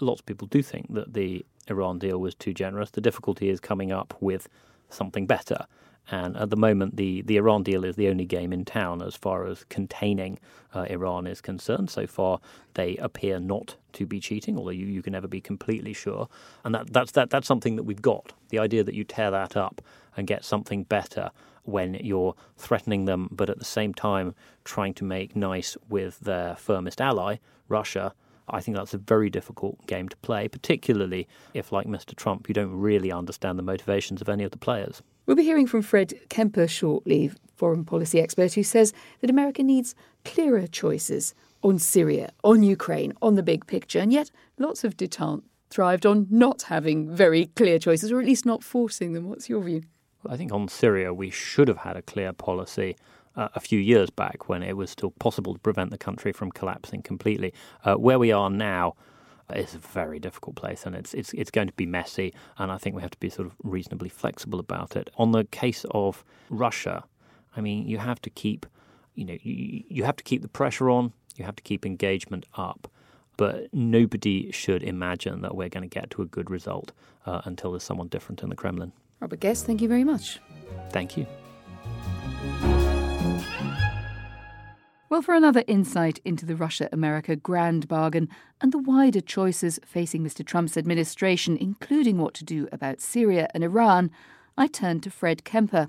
Lots 0.00 0.20
of 0.20 0.26
people 0.26 0.46
do 0.46 0.62
think 0.62 0.92
that 0.94 1.14
the 1.14 1.44
Iran 1.66 1.98
deal 1.98 2.18
was 2.18 2.34
too 2.34 2.54
generous. 2.54 2.90
The 2.90 3.00
difficulty 3.00 3.48
is 3.48 3.60
coming 3.60 3.92
up 3.92 4.14
with 4.20 4.48
something 4.88 5.26
better. 5.26 5.66
And 6.10 6.36
at 6.38 6.48
the 6.48 6.56
moment, 6.56 6.96
the, 6.96 7.20
the 7.22 7.36
Iran 7.36 7.62
deal 7.62 7.84
is 7.84 7.96
the 7.96 8.08
only 8.08 8.24
game 8.24 8.52
in 8.52 8.64
town 8.64 9.02
as 9.02 9.14
far 9.14 9.46
as 9.46 9.64
containing 9.64 10.38
uh, 10.74 10.86
Iran 10.88 11.26
is 11.26 11.42
concerned. 11.42 11.90
So 11.90 12.06
far, 12.06 12.40
they 12.74 12.96
appear 12.96 13.38
not 13.38 13.76
to 13.94 14.06
be 14.06 14.18
cheating, 14.18 14.56
although 14.56 14.70
you, 14.70 14.86
you 14.86 15.02
can 15.02 15.12
never 15.12 15.28
be 15.28 15.40
completely 15.40 15.92
sure. 15.92 16.28
And 16.64 16.74
that, 16.74 16.92
that's, 16.92 17.12
that, 17.12 17.28
that's 17.28 17.46
something 17.46 17.76
that 17.76 17.82
we've 17.82 18.00
got. 18.00 18.32
The 18.48 18.58
idea 18.58 18.84
that 18.84 18.94
you 18.94 19.04
tear 19.04 19.30
that 19.30 19.54
up 19.54 19.82
and 20.16 20.26
get 20.26 20.44
something 20.44 20.84
better 20.84 21.30
when 21.68 21.94
you're 21.94 22.34
threatening 22.56 23.04
them, 23.04 23.28
but 23.30 23.50
at 23.50 23.58
the 23.58 23.64
same 23.64 23.92
time 23.92 24.34
trying 24.64 24.94
to 24.94 25.04
make 25.04 25.36
nice 25.36 25.76
with 25.88 26.18
their 26.20 26.56
firmest 26.56 27.00
ally, 27.00 27.36
Russia. 27.68 28.14
I 28.50 28.60
think 28.60 28.76
that's 28.76 28.94
a 28.94 28.98
very 28.98 29.28
difficult 29.28 29.86
game 29.86 30.08
to 30.08 30.16
play, 30.18 30.48
particularly 30.48 31.28
if, 31.52 31.70
like 31.70 31.86
Mr. 31.86 32.16
Trump, 32.16 32.48
you 32.48 32.54
don't 32.54 32.72
really 32.72 33.12
understand 33.12 33.58
the 33.58 33.62
motivations 33.62 34.22
of 34.22 34.28
any 34.28 34.42
of 34.42 34.50
the 34.50 34.56
players. 34.56 35.02
We'll 35.26 35.36
be 35.36 35.42
hearing 35.42 35.66
from 35.66 35.82
Fred 35.82 36.14
Kempe 36.30 36.66
shortly, 36.66 37.30
foreign 37.54 37.84
policy 37.84 38.20
expert, 38.20 38.54
who 38.54 38.62
says 38.62 38.94
that 39.20 39.28
America 39.28 39.62
needs 39.62 39.94
clearer 40.24 40.66
choices 40.66 41.34
on 41.62 41.78
Syria, 41.78 42.30
on 42.42 42.62
Ukraine, 42.62 43.12
on 43.20 43.34
the 43.34 43.42
big 43.42 43.66
picture, 43.66 43.98
and 43.98 44.12
yet 44.12 44.30
lots 44.58 44.84
of 44.84 44.96
detente 44.96 45.42
thrived 45.68 46.06
on 46.06 46.26
not 46.30 46.62
having 46.62 47.14
very 47.14 47.46
clear 47.46 47.78
choices, 47.78 48.10
or 48.10 48.20
at 48.20 48.26
least 48.26 48.46
not 48.46 48.64
forcing 48.64 49.12
them. 49.12 49.28
What's 49.28 49.50
your 49.50 49.62
view? 49.62 49.82
I 50.26 50.36
think 50.36 50.52
on 50.52 50.68
Syria, 50.68 51.14
we 51.14 51.30
should 51.30 51.68
have 51.68 51.78
had 51.78 51.96
a 51.96 52.02
clear 52.02 52.32
policy 52.32 52.96
uh, 53.36 53.48
a 53.54 53.60
few 53.60 53.78
years 53.78 54.10
back 54.10 54.48
when 54.48 54.62
it 54.62 54.76
was 54.76 54.90
still 54.90 55.12
possible 55.12 55.54
to 55.54 55.60
prevent 55.60 55.90
the 55.90 55.98
country 55.98 56.32
from 56.32 56.50
collapsing 56.50 57.02
completely. 57.02 57.54
Uh, 57.84 57.94
where 57.94 58.18
we 58.18 58.32
are 58.32 58.50
now 58.50 58.94
is 59.54 59.74
a 59.74 59.78
very 59.78 60.18
difficult 60.18 60.56
place, 60.56 60.84
and 60.84 60.94
it's 60.94 61.14
it's 61.14 61.32
it's 61.34 61.50
going 61.50 61.68
to 61.68 61.74
be 61.74 61.86
messy. 61.86 62.34
And 62.58 62.72
I 62.72 62.78
think 62.78 62.96
we 62.96 63.02
have 63.02 63.12
to 63.12 63.20
be 63.20 63.30
sort 63.30 63.46
of 63.46 63.54
reasonably 63.62 64.08
flexible 64.08 64.58
about 64.58 64.96
it. 64.96 65.08
On 65.16 65.32
the 65.32 65.44
case 65.44 65.86
of 65.92 66.24
Russia, 66.50 67.04
I 67.56 67.60
mean, 67.60 67.86
you 67.86 67.98
have 67.98 68.20
to 68.22 68.30
keep, 68.30 68.66
you 69.14 69.24
know, 69.24 69.38
you, 69.42 69.84
you 69.88 70.04
have 70.04 70.16
to 70.16 70.24
keep 70.24 70.42
the 70.42 70.48
pressure 70.48 70.90
on. 70.90 71.12
You 71.36 71.44
have 71.44 71.56
to 71.56 71.62
keep 71.62 71.86
engagement 71.86 72.44
up. 72.54 72.90
But 73.36 73.72
nobody 73.72 74.50
should 74.50 74.82
imagine 74.82 75.42
that 75.42 75.54
we're 75.54 75.68
going 75.68 75.88
to 75.88 76.00
get 76.00 76.10
to 76.10 76.22
a 76.22 76.26
good 76.26 76.50
result 76.50 76.90
uh, 77.24 77.42
until 77.44 77.70
there's 77.70 77.84
someone 77.84 78.08
different 78.08 78.42
in 78.42 78.48
the 78.48 78.56
Kremlin. 78.56 78.92
Robert 79.20 79.40
Guest, 79.40 79.66
thank 79.66 79.80
you 79.80 79.88
very 79.88 80.04
much. 80.04 80.38
Thank 80.90 81.16
you. 81.16 81.26
Well, 85.10 85.22
for 85.22 85.34
another 85.34 85.64
insight 85.66 86.20
into 86.24 86.44
the 86.44 86.54
Russia 86.54 86.88
America 86.92 87.34
grand 87.34 87.88
bargain 87.88 88.28
and 88.60 88.72
the 88.72 88.78
wider 88.78 89.22
choices 89.22 89.80
facing 89.84 90.22
Mr. 90.22 90.44
Trump's 90.44 90.76
administration, 90.76 91.56
including 91.56 92.18
what 92.18 92.34
to 92.34 92.44
do 92.44 92.68
about 92.70 93.00
Syria 93.00 93.48
and 93.54 93.64
Iran, 93.64 94.10
I 94.56 94.66
turn 94.66 95.00
to 95.00 95.10
Fred 95.10 95.44
Kempe. 95.44 95.88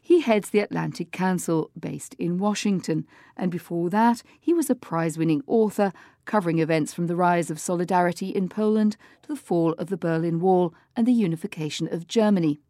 He 0.00 0.20
heads 0.20 0.50
the 0.50 0.60
Atlantic 0.60 1.12
Council, 1.12 1.70
based 1.78 2.14
in 2.14 2.38
Washington, 2.38 3.06
and 3.36 3.50
before 3.50 3.90
that, 3.90 4.22
he 4.38 4.54
was 4.54 4.70
a 4.70 4.74
prize 4.74 5.18
winning 5.18 5.42
author 5.46 5.92
covering 6.24 6.58
events 6.58 6.92
from 6.92 7.06
the 7.06 7.16
rise 7.16 7.50
of 7.50 7.58
solidarity 7.58 8.28
in 8.28 8.48
Poland 8.48 8.96
to 9.22 9.28
the 9.28 9.36
fall 9.36 9.72
of 9.74 9.88
the 9.88 9.96
Berlin 9.96 10.40
Wall 10.40 10.74
and 10.94 11.06
the 11.06 11.12
unification 11.12 11.92
of 11.92 12.06
Germany. 12.06 12.60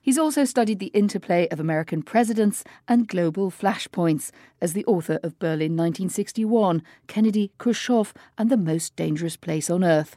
He's 0.00 0.18
also 0.18 0.44
studied 0.44 0.78
the 0.78 0.86
interplay 0.86 1.48
of 1.48 1.60
American 1.60 2.02
presidents 2.02 2.64
and 2.86 3.08
global 3.08 3.50
flashpoints 3.50 4.30
as 4.60 4.72
the 4.72 4.84
author 4.86 5.18
of 5.22 5.38
Berlin 5.38 5.76
1961, 5.76 6.82
Kennedy, 7.08 7.52
Khrushchev, 7.58 8.14
and 8.38 8.48
the 8.48 8.56
Most 8.56 8.96
Dangerous 8.96 9.36
Place 9.36 9.68
on 9.68 9.84
Earth. 9.84 10.16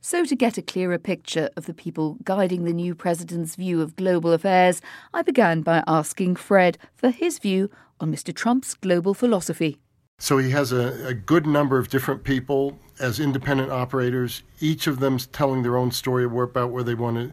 So, 0.00 0.24
to 0.24 0.36
get 0.36 0.58
a 0.58 0.62
clearer 0.62 0.98
picture 0.98 1.50
of 1.56 1.66
the 1.66 1.74
people 1.74 2.16
guiding 2.24 2.64
the 2.64 2.72
new 2.72 2.94
president's 2.94 3.56
view 3.56 3.80
of 3.80 3.96
global 3.96 4.32
affairs, 4.32 4.80
I 5.14 5.22
began 5.22 5.62
by 5.62 5.82
asking 5.86 6.36
Fred 6.36 6.78
for 6.94 7.10
his 7.10 7.38
view 7.38 7.70
on 8.00 8.12
Mr. 8.12 8.34
Trump's 8.34 8.74
global 8.74 9.14
philosophy. 9.14 9.78
So 10.18 10.36
he 10.36 10.50
has 10.50 10.70
a, 10.70 11.06
a, 11.06 11.14
good 11.14 11.46
number 11.46 11.78
of 11.78 11.88
different 11.88 12.24
people 12.24 12.78
as 12.98 13.18
independent 13.18 13.70
operators, 13.70 14.42
each 14.60 14.86
of 14.86 15.00
them 15.00 15.18
telling 15.18 15.62
their 15.62 15.78
own 15.78 15.90
story 15.90 16.24
about 16.24 16.70
where 16.70 16.82
they 16.82 16.94
want 16.94 17.16
to 17.16 17.32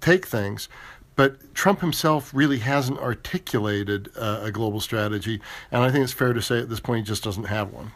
take 0.00 0.26
things. 0.26 0.68
But 1.14 1.54
Trump 1.54 1.80
himself 1.80 2.32
really 2.32 2.58
hasn't 2.60 2.98
articulated 2.98 4.10
uh, 4.16 4.40
a 4.44 4.50
global 4.50 4.80
strategy, 4.80 5.42
and 5.70 5.82
I 5.82 5.90
think 5.90 6.04
it's 6.04 6.12
fair 6.12 6.32
to 6.32 6.40
say 6.40 6.58
at 6.58 6.70
this 6.70 6.80
point 6.80 7.00
he 7.00 7.04
just 7.04 7.22
doesn't 7.22 7.44
have 7.44 7.70
one. 7.70 7.92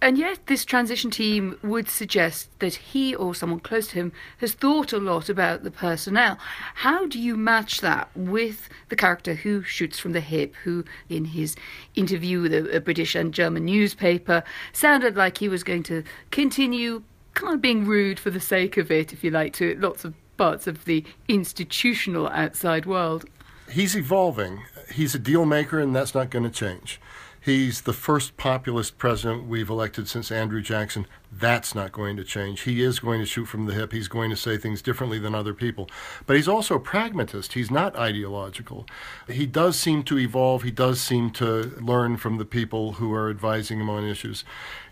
And 0.00 0.16
yet, 0.16 0.46
this 0.46 0.64
transition 0.64 1.10
team 1.10 1.58
would 1.62 1.88
suggest 1.88 2.56
that 2.60 2.74
he 2.76 3.16
or 3.16 3.34
someone 3.34 3.58
close 3.58 3.88
to 3.88 3.94
him 3.94 4.12
has 4.38 4.52
thought 4.52 4.92
a 4.92 4.98
lot 4.98 5.28
about 5.28 5.64
the 5.64 5.72
personnel. 5.72 6.38
How 6.76 7.06
do 7.06 7.18
you 7.18 7.36
match 7.36 7.80
that 7.80 8.08
with 8.14 8.68
the 8.90 8.96
character 8.96 9.34
who 9.34 9.62
shoots 9.64 9.98
from 9.98 10.12
the 10.12 10.20
hip, 10.20 10.54
who, 10.62 10.84
in 11.08 11.24
his 11.24 11.56
interview 11.96 12.40
with 12.40 12.54
a, 12.54 12.80
British 12.80 13.16
and 13.16 13.34
German 13.34 13.64
newspaper, 13.64 14.44
sounded 14.72 15.16
like 15.16 15.38
he 15.38 15.48
was 15.48 15.64
going 15.64 15.82
to 15.84 16.04
continue 16.30 17.02
kind 17.34 17.54
of 17.54 17.60
being 17.60 17.84
rude 17.84 18.20
for 18.20 18.30
the 18.30 18.40
sake 18.40 18.76
of 18.76 18.92
it, 18.92 19.12
if 19.12 19.24
you 19.24 19.32
like, 19.32 19.52
to 19.54 19.74
lots 19.80 20.04
of 20.04 20.14
parts 20.36 20.68
of 20.68 20.84
the 20.84 21.04
institutional 21.26 22.28
outside 22.28 22.86
world? 22.86 23.24
He's 23.68 23.96
evolving. 23.96 24.62
He's 24.92 25.16
a 25.16 25.18
deal 25.18 25.44
maker, 25.44 25.80
and 25.80 25.94
that's 25.94 26.14
not 26.14 26.30
going 26.30 26.44
to 26.44 26.50
change. 26.50 27.00
He's 27.40 27.82
the 27.82 27.92
first 27.92 28.36
populist 28.36 28.98
president 28.98 29.46
we've 29.46 29.70
elected 29.70 30.08
since 30.08 30.30
Andrew 30.30 30.60
Jackson. 30.60 31.06
That's 31.30 31.74
not 31.74 31.92
going 31.92 32.16
to 32.16 32.24
change. 32.24 32.62
He 32.62 32.82
is 32.82 33.00
going 33.00 33.20
to 33.20 33.26
shoot 33.26 33.44
from 33.46 33.66
the 33.66 33.74
hip. 33.74 33.92
He's 33.92 34.08
going 34.08 34.30
to 34.30 34.36
say 34.36 34.56
things 34.56 34.80
differently 34.80 35.18
than 35.18 35.34
other 35.34 35.52
people. 35.52 35.88
But 36.26 36.36
he's 36.36 36.48
also 36.48 36.76
a 36.76 36.80
pragmatist. 36.80 37.52
He's 37.52 37.70
not 37.70 37.94
ideological. 37.96 38.86
He 39.28 39.46
does 39.46 39.78
seem 39.78 40.02
to 40.04 40.18
evolve. 40.18 40.62
He 40.62 40.70
does 40.70 41.00
seem 41.00 41.30
to 41.32 41.74
learn 41.80 42.16
from 42.16 42.38
the 42.38 42.44
people 42.46 42.94
who 42.94 43.12
are 43.12 43.28
advising 43.28 43.78
him 43.78 43.90
on 43.90 44.04
issues. 44.04 44.44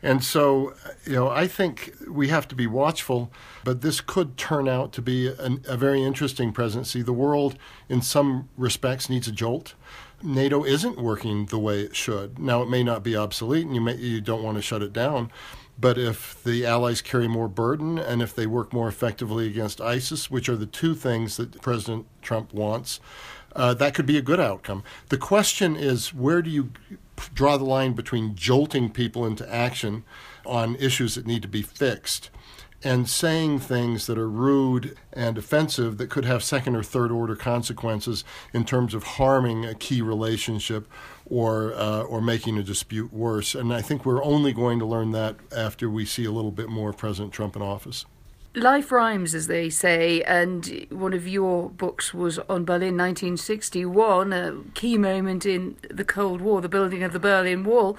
And 0.03 0.23
so, 0.23 0.75
you 1.07 1.15
know, 1.15 1.29
I 1.29 1.49
think 1.49 1.95
we 2.09 2.29
have 2.29 2.47
to 2.49 2.55
be 2.55 2.67
watchful, 2.67 3.33
but 3.65 3.81
this 3.81 4.01
could 4.01 4.37
turn 4.37 4.69
out 4.69 4.93
to 4.93 5.03
be 5.03 5.29
an, 5.29 5.65
a 5.67 5.77
very 5.77 6.03
interesting 6.03 6.53
presidency. 6.53 7.03
The 7.03 7.13
world, 7.13 7.57
in 7.89 8.03
some 8.03 8.51
respects, 8.57 9.09
needs 9.09 9.27
a 9.27 9.33
jolt. 9.33 9.75
NATO 10.23 10.65
isn't 10.65 10.99
working 10.99 11.47
the 11.47 11.59
way 11.59 11.81
it 11.81 11.95
should. 11.95 12.39
Now, 12.39 12.63
it 12.63 12.71
may 12.71 12.83
not 12.83 13.03
be 13.03 13.17
obsolete, 13.17 13.67
and 13.67 13.75
you 13.75 13.81
may 13.81 13.97
you 13.97 14.21
don't 14.21 14.43
want 14.43 14.57
to 14.57 14.63
shut 14.63 14.83
it 14.83 14.93
down. 14.93 15.31
But 15.79 15.99
if 15.99 16.43
the 16.43 16.65
Allies 16.65 17.03
carry 17.03 17.29
more 17.29 17.49
burden 17.49 17.99
and 17.99 18.23
if 18.23 18.35
they 18.35 18.47
work 18.47 18.73
more 18.73 18.89
effectively 18.89 19.47
against 19.47 19.81
ISIS, 19.81 20.31
which 20.31 20.49
are 20.49 20.57
the 20.57 20.65
two 20.65 20.95
things 20.95 21.37
that 21.37 21.61
President 21.61 22.07
Trump 22.23 22.55
wants, 22.55 22.99
uh, 23.55 23.75
that 23.75 23.95
could 23.95 24.07
be 24.07 24.17
a 24.17 24.23
good 24.23 24.41
outcome. 24.41 24.83
The 25.11 25.19
question 25.19 25.77
is 25.77 26.15
where 26.15 26.41
do 26.41 26.49
you 26.49 26.71
draw 27.35 27.57
the 27.59 27.65
line 27.65 27.93
between 27.93 28.35
jolting 28.35 28.91
people 28.91 29.27
into 29.27 29.51
action 29.53 30.05
on 30.45 30.77
issues 30.77 31.15
that 31.15 31.27
need 31.27 31.43
to 31.43 31.49
be 31.49 31.63
fixed 31.63 32.31
and 32.87 33.09
saying 33.09 33.59
things 33.59 34.07
that 34.07 34.17
are 34.17 34.29
rude 34.29 34.97
and 35.13 35.37
offensive 35.37 35.99
that 35.99 36.09
could 36.09 36.25
have 36.25 36.43
second 36.43 36.77
or 36.77 36.85
third 36.85 37.11
order 37.11 37.35
consequences 37.35 38.23
in 38.53 38.65
terms 38.65 38.95
of 38.95 39.03
harming 39.03 39.65
a 39.65 39.75
key 39.75 40.01
relationship 40.01 40.89
or 41.27 41.75
uh, 41.75 42.03
or 42.03 42.21
making 42.21 42.57
a 42.57 42.63
dispute 42.63 43.13
worse. 43.13 43.57
And 43.57 43.75
I 43.75 43.83
think 43.83 44.07
we're 44.07 44.23
only 44.23 44.53
going 44.53 44.79
to 44.79 44.87
learn 44.87 45.11
that 45.13 45.35
after 45.55 45.91
we 45.91 46.05
see 46.05 46.25
a 46.25 46.31
little 46.31 46.53
bit 46.53 46.69
more 46.69 46.91
of 46.91 46.97
President 46.97 47.33
Trump 47.33 47.57
in 47.57 47.63
office. 47.63 48.07
Life 48.55 48.91
rhymes, 48.93 49.35
as 49.35 49.49
they 49.49 49.69
say, 49.69 50.23
and 50.23 50.87
one 50.89 51.13
of 51.13 51.29
your 51.29 51.69
books 51.69 52.15
was 52.15 52.39
on 52.39 52.65
Berlin 52.65 52.97
1961, 52.97 54.33
a 54.33 54.57
key 54.75 54.97
moment 54.97 55.45
in 55.45 55.77
the 55.91 56.05
Cold 56.05 56.41
War, 56.41 56.63
the 56.63 56.69
building 56.69 57.03
of 57.03 57.13
the 57.13 57.19
Berlin 57.19 57.65
Wall. 57.65 57.99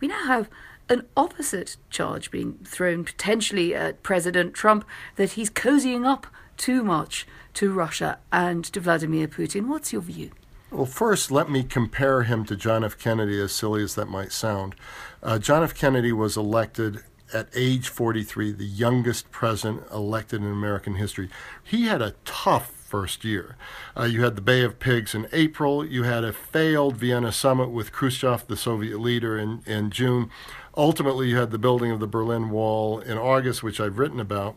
We 0.00 0.08
now 0.08 0.26
have 0.26 0.48
an 0.88 1.06
opposite 1.16 1.76
charge 1.90 2.30
being 2.30 2.58
thrown 2.64 3.04
potentially 3.04 3.74
at 3.74 4.02
President 4.02 4.54
Trump 4.54 4.84
that 5.16 5.32
he's 5.32 5.50
cozying 5.50 6.06
up 6.06 6.26
too 6.56 6.82
much 6.82 7.26
to 7.54 7.72
Russia 7.72 8.18
and 8.32 8.64
to 8.64 8.80
Vladimir 8.80 9.28
Putin. 9.28 9.66
What's 9.66 9.92
your 9.92 10.02
view? 10.02 10.30
Well, 10.70 10.86
first, 10.86 11.30
let 11.30 11.50
me 11.50 11.62
compare 11.62 12.24
him 12.24 12.44
to 12.44 12.56
John 12.56 12.84
F. 12.84 12.98
Kennedy, 12.98 13.40
as 13.40 13.52
silly 13.52 13.82
as 13.82 13.94
that 13.94 14.06
might 14.06 14.32
sound. 14.32 14.74
Uh, 15.22 15.38
John 15.38 15.62
F. 15.62 15.74
Kennedy 15.74 16.12
was 16.12 16.36
elected 16.36 17.02
at 17.32 17.48
age 17.54 17.88
43, 17.88 18.52
the 18.52 18.64
youngest 18.64 19.30
president 19.30 19.82
elected 19.90 20.42
in 20.42 20.50
American 20.50 20.96
history. 20.96 21.30
He 21.62 21.86
had 21.86 22.02
a 22.02 22.14
tough 22.24 22.70
first 22.70 23.24
year. 23.24 23.56
Uh, 23.96 24.04
you 24.04 24.24
had 24.24 24.34
the 24.34 24.42
Bay 24.42 24.62
of 24.62 24.78
Pigs 24.78 25.14
in 25.14 25.28
April. 25.32 25.84
You 25.84 26.04
had 26.04 26.24
a 26.24 26.32
failed 26.32 26.96
Vienna 26.96 27.32
summit 27.32 27.68
with 27.70 27.92
Khrushchev, 27.92 28.46
the 28.46 28.56
Soviet 28.56 28.98
leader, 28.98 29.38
in, 29.38 29.62
in 29.66 29.90
June. 29.90 30.30
Ultimately, 30.78 31.28
you 31.28 31.36
had 31.36 31.50
the 31.50 31.58
building 31.58 31.90
of 31.90 31.98
the 31.98 32.06
Berlin 32.06 32.50
Wall 32.50 33.00
in 33.00 33.18
August, 33.18 33.64
which 33.64 33.80
I've 33.80 33.98
written 33.98 34.20
about. 34.20 34.56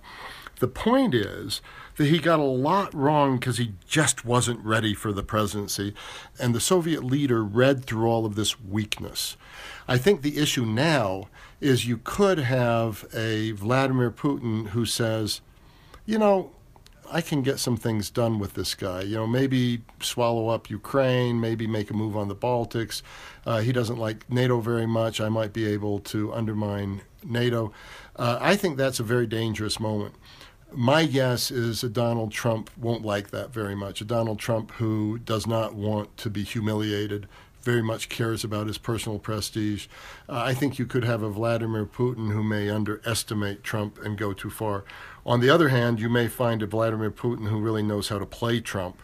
The 0.59 0.67
point 0.67 1.15
is 1.15 1.59
that 1.97 2.05
he 2.05 2.19
got 2.19 2.39
a 2.39 2.43
lot 2.43 2.93
wrong 2.93 3.39
because 3.39 3.57
he 3.57 3.73
just 3.87 4.23
wasn't 4.23 4.63
ready 4.63 4.93
for 4.93 5.11
the 5.11 5.23
presidency. 5.23 5.95
And 6.39 6.53
the 6.53 6.59
Soviet 6.59 7.03
leader 7.03 7.43
read 7.43 7.85
through 7.85 8.05
all 8.05 8.27
of 8.27 8.35
this 8.35 8.61
weakness. 8.61 9.35
I 9.87 9.97
think 9.97 10.21
the 10.21 10.37
issue 10.37 10.63
now 10.63 11.29
is 11.59 11.87
you 11.87 11.97
could 11.97 12.37
have 12.37 13.05
a 13.15 13.51
Vladimir 13.53 14.11
Putin 14.11 14.67
who 14.69 14.85
says, 14.85 15.41
you 16.05 16.19
know, 16.19 16.51
I 17.11 17.21
can 17.21 17.41
get 17.41 17.59
some 17.59 17.77
things 17.77 18.09
done 18.09 18.39
with 18.39 18.53
this 18.53 18.73
guy. 18.73 19.01
You 19.01 19.15
know, 19.15 19.27
maybe 19.27 19.81
swallow 20.01 20.47
up 20.47 20.69
Ukraine, 20.69 21.39
maybe 21.39 21.67
make 21.67 21.89
a 21.91 21.93
move 21.93 22.15
on 22.15 22.29
the 22.29 22.35
Baltics. 22.35 23.01
Uh, 23.45 23.59
he 23.59 23.71
doesn't 23.71 23.97
like 23.97 24.29
NATO 24.29 24.61
very 24.61 24.85
much. 24.85 25.19
I 25.19 25.29
might 25.29 25.51
be 25.51 25.65
able 25.67 25.99
to 25.99 26.33
undermine 26.33 27.01
NATO. 27.23 27.73
Uh, 28.15 28.37
I 28.39 28.55
think 28.55 28.77
that's 28.77 28.99
a 28.99 29.03
very 29.03 29.27
dangerous 29.27 29.79
moment. 29.79 30.15
My 30.73 31.05
guess 31.05 31.51
is 31.51 31.81
that 31.81 31.91
Donald 31.91 32.31
Trump 32.31 32.69
won't 32.77 33.03
like 33.03 33.31
that 33.31 33.51
very 33.51 33.75
much. 33.75 33.99
A 33.99 34.05
Donald 34.05 34.39
Trump 34.39 34.71
who 34.71 35.19
does 35.19 35.45
not 35.45 35.73
want 35.73 36.15
to 36.17 36.29
be 36.29 36.43
humiliated, 36.43 37.27
very 37.61 37.81
much 37.81 38.09
cares 38.09 38.43
about 38.43 38.67
his 38.67 38.77
personal 38.77 39.19
prestige. 39.19 39.87
Uh, 40.29 40.41
I 40.43 40.53
think 40.53 40.79
you 40.79 40.85
could 40.85 41.03
have 41.03 41.23
a 41.23 41.29
Vladimir 41.29 41.85
Putin 41.85 42.31
who 42.31 42.41
may 42.41 42.69
underestimate 42.69 43.63
Trump 43.63 43.99
and 44.01 44.17
go 44.17 44.31
too 44.33 44.49
far. 44.49 44.83
On 45.25 45.39
the 45.39 45.49
other 45.49 45.69
hand, 45.69 45.99
you 45.99 46.09
may 46.09 46.27
find 46.27 46.63
a 46.63 46.67
Vladimir 46.67 47.11
Putin 47.11 47.47
who 47.47 47.59
really 47.59 47.83
knows 47.83 48.09
how 48.09 48.17
to 48.17 48.25
play 48.25 48.59
Trump 48.59 49.01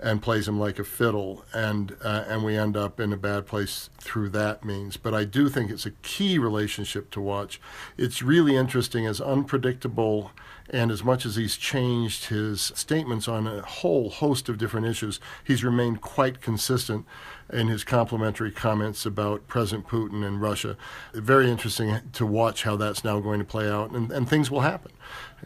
and 0.00 0.22
plays 0.22 0.46
him 0.46 0.58
like 0.58 0.78
a 0.78 0.84
fiddle, 0.84 1.44
and 1.52 1.96
uh, 2.02 2.24
and 2.28 2.44
we 2.44 2.56
end 2.56 2.76
up 2.76 3.00
in 3.00 3.12
a 3.12 3.16
bad 3.16 3.46
place 3.46 3.90
through 3.98 4.28
that 4.30 4.64
means. 4.64 4.96
But 4.96 5.14
I 5.14 5.24
do 5.24 5.48
think 5.48 5.70
it's 5.70 5.86
a 5.86 5.90
key 6.02 6.38
relationship 6.38 7.10
to 7.12 7.20
watch. 7.20 7.60
It's 7.96 8.22
really 8.22 8.56
interesting, 8.56 9.06
as 9.06 9.20
unpredictable 9.20 10.30
and 10.70 10.90
as 10.90 11.02
much 11.02 11.24
as 11.24 11.36
he's 11.36 11.56
changed 11.56 12.26
his 12.26 12.60
statements 12.74 13.26
on 13.26 13.46
a 13.46 13.62
whole 13.62 14.10
host 14.10 14.48
of 14.48 14.58
different 14.58 14.86
issues, 14.86 15.18
he's 15.42 15.64
remained 15.64 16.00
quite 16.00 16.40
consistent 16.40 17.06
in 17.50 17.68
his 17.68 17.84
complimentary 17.84 18.50
comments 18.50 19.06
about 19.06 19.46
President 19.48 19.88
Putin 19.88 20.26
and 20.26 20.42
Russia. 20.42 20.76
Very 21.14 21.50
interesting 21.50 21.98
to 22.12 22.26
watch 22.26 22.64
how 22.64 22.76
that's 22.76 23.02
now 23.02 23.20
going 23.20 23.38
to 23.38 23.44
play 23.46 23.68
out, 23.68 23.90
and, 23.92 24.12
and 24.12 24.28
things 24.28 24.50
will 24.50 24.60
happen. 24.60 24.92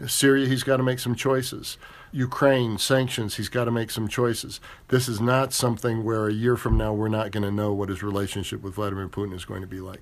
Syria, 0.07 0.49
he's 0.49 0.65
got 0.65 0.79
to 0.79 0.83
make 0.83 0.99
some 0.99 1.15
choices. 1.15 1.79
Ukraine, 2.13 2.79
sanctions, 2.79 3.37
he's 3.37 3.49
got 3.49 3.65
to 3.65 3.71
make 3.71 3.91
some 3.91 4.07
choices. 4.07 4.61
This 4.89 5.09
is 5.09 5.21
not 5.21 5.53
something 5.53 6.05
where 6.05 6.29
a 6.29 6.33
year 6.33 6.57
from 6.57 6.77
now 6.77 6.93
we're 6.93 7.09
not 7.09 7.31
going 7.31 7.43
to 7.43 7.51
know 7.51 7.73
what 7.73 7.89
his 7.89 8.03
relationship 8.03 8.63
with 8.63 8.75
Vladimir 8.75 9.09
Putin 9.09 9.35
is 9.35 9.45
going 9.45 9.63
to 9.63 9.67
be 9.67 9.81
like 9.81 10.01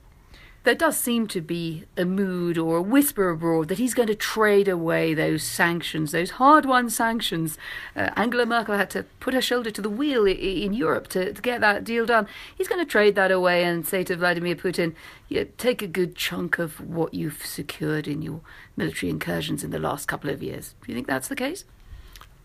there 0.62 0.74
does 0.74 0.96
seem 0.96 1.26
to 1.26 1.40
be 1.40 1.84
a 1.96 2.04
mood 2.04 2.58
or 2.58 2.76
a 2.76 2.82
whisper 2.82 3.30
abroad 3.30 3.68
that 3.68 3.78
he's 3.78 3.94
going 3.94 4.08
to 4.08 4.14
trade 4.14 4.68
away 4.68 5.14
those 5.14 5.42
sanctions, 5.42 6.12
those 6.12 6.32
hard 6.32 6.66
won 6.66 6.90
sanctions. 6.90 7.56
Uh, 7.96 8.10
Angela 8.14 8.44
Merkel 8.44 8.76
had 8.76 8.90
to 8.90 9.04
put 9.20 9.32
her 9.32 9.40
shoulder 9.40 9.70
to 9.70 9.80
the 9.80 9.88
wheel 9.88 10.26
in 10.26 10.74
Europe 10.74 11.08
to, 11.08 11.32
to 11.32 11.40
get 11.40 11.62
that 11.62 11.82
deal 11.82 12.04
done. 12.04 12.26
He's 12.56 12.68
going 12.68 12.84
to 12.84 12.90
trade 12.90 13.14
that 13.14 13.30
away 13.30 13.64
and 13.64 13.86
say 13.86 14.04
to 14.04 14.16
Vladimir 14.16 14.54
Putin, 14.54 14.94
yeah, 15.28 15.44
take 15.56 15.80
a 15.80 15.86
good 15.86 16.14
chunk 16.14 16.58
of 16.58 16.78
what 16.78 17.14
you've 17.14 17.44
secured 17.46 18.06
in 18.06 18.20
your 18.20 18.42
military 18.76 19.08
incursions 19.08 19.64
in 19.64 19.70
the 19.70 19.78
last 19.78 20.08
couple 20.08 20.28
of 20.28 20.42
years. 20.42 20.74
Do 20.84 20.92
you 20.92 20.94
think 20.94 21.06
that's 21.06 21.28
the 21.28 21.36
case? 21.36 21.64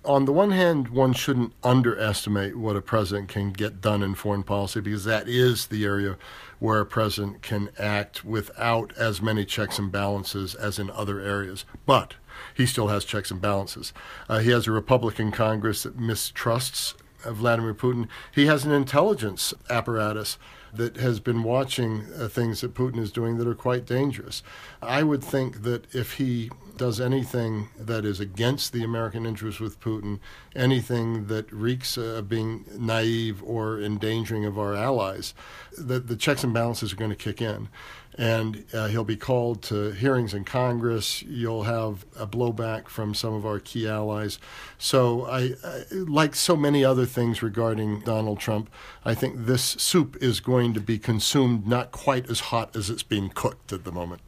On 0.05 0.25
the 0.25 0.33
one 0.33 0.51
hand, 0.51 0.89
one 0.89 1.13
shouldn't 1.13 1.53
underestimate 1.63 2.57
what 2.57 2.75
a 2.75 2.81
president 2.81 3.29
can 3.29 3.51
get 3.51 3.81
done 3.81 4.03
in 4.03 4.15
foreign 4.15 4.43
policy 4.43 4.79
because 4.79 5.05
that 5.05 5.27
is 5.27 5.67
the 5.67 5.83
area 5.85 6.17
where 6.59 6.79
a 6.79 6.85
president 6.85 7.41
can 7.41 7.69
act 7.77 8.23
without 8.23 8.93
as 8.97 9.21
many 9.21 9.45
checks 9.45 9.77
and 9.77 9.91
balances 9.91 10.55
as 10.55 10.79
in 10.79 10.89
other 10.91 11.19
areas. 11.19 11.65
But 11.85 12.15
he 12.53 12.65
still 12.65 12.87
has 12.87 13.05
checks 13.05 13.31
and 13.31 13.41
balances. 13.41 13.93
Uh, 14.29 14.39
he 14.39 14.51
has 14.51 14.67
a 14.67 14.71
Republican 14.71 15.31
Congress 15.31 15.83
that 15.83 15.99
mistrusts 15.99 16.95
Vladimir 17.25 17.73
Putin. 17.73 18.07
He 18.33 18.45
has 18.45 18.65
an 18.65 18.71
intelligence 18.71 19.53
apparatus 19.69 20.37
that 20.73 20.97
has 20.97 21.19
been 21.19 21.43
watching 21.43 22.05
uh, 22.17 22.27
things 22.27 22.61
that 22.61 22.73
Putin 22.73 22.99
is 22.99 23.11
doing 23.11 23.37
that 23.37 23.47
are 23.47 23.55
quite 23.55 23.85
dangerous. 23.85 24.43
I 24.87 25.03
would 25.03 25.23
think 25.23 25.63
that 25.63 25.93
if 25.93 26.13
he 26.13 26.49
does 26.77 26.99
anything 26.99 27.69
that 27.77 28.05
is 28.05 28.19
against 28.19 28.73
the 28.73 28.83
American 28.83 29.25
interest 29.25 29.59
with 29.59 29.79
Putin, 29.79 30.19
anything 30.55 31.27
that 31.27 31.51
reeks 31.51 31.97
of 31.97 32.27
being 32.27 32.65
naive 32.77 33.41
or 33.43 33.79
endangering 33.79 34.45
of 34.45 34.59
our 34.59 34.73
allies, 34.73 35.33
that 35.77 36.07
the 36.07 36.15
checks 36.15 36.43
and 36.43 36.53
balances 36.53 36.93
are 36.93 36.97
going 36.97 37.09
to 37.09 37.15
kick 37.15 37.41
in. 37.41 37.69
And 38.17 38.63
uh, 38.73 38.87
he'll 38.87 39.03
be 39.03 39.17
called 39.17 39.61
to 39.63 39.91
hearings 39.91 40.33
in 40.33 40.45
Congress. 40.45 41.21
You'll 41.23 41.63
have 41.63 42.05
a 42.15 42.25
blowback 42.25 42.87
from 42.87 43.13
some 43.13 43.33
of 43.33 43.45
our 43.45 43.59
key 43.59 43.89
allies. 43.89 44.39
So, 44.77 45.25
I, 45.25 45.55
I 45.65 45.83
like 45.91 46.33
so 46.33 46.55
many 46.55 46.85
other 46.85 47.05
things 47.05 47.43
regarding 47.43 48.01
Donald 48.01 48.39
Trump, 48.39 48.69
I 49.03 49.15
think 49.15 49.45
this 49.45 49.63
soup 49.63 50.15
is 50.21 50.39
going 50.39 50.73
to 50.75 50.79
be 50.79 50.97
consumed 50.97 51.67
not 51.67 51.91
quite 51.91 52.29
as 52.29 52.39
hot 52.39 52.73
as 52.73 52.89
it's 52.89 53.03
being 53.03 53.29
cooked 53.29 53.73
at 53.73 53.83
the 53.83 53.91
moment. 53.91 54.21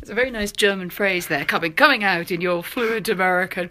It's 0.00 0.10
a 0.10 0.14
very 0.14 0.30
nice 0.30 0.52
German 0.52 0.90
phrase 0.90 1.26
there, 1.26 1.44
coming 1.44 1.72
coming 1.72 2.04
out 2.04 2.30
in 2.30 2.40
your 2.40 2.62
fluent 2.62 3.08
American. 3.08 3.70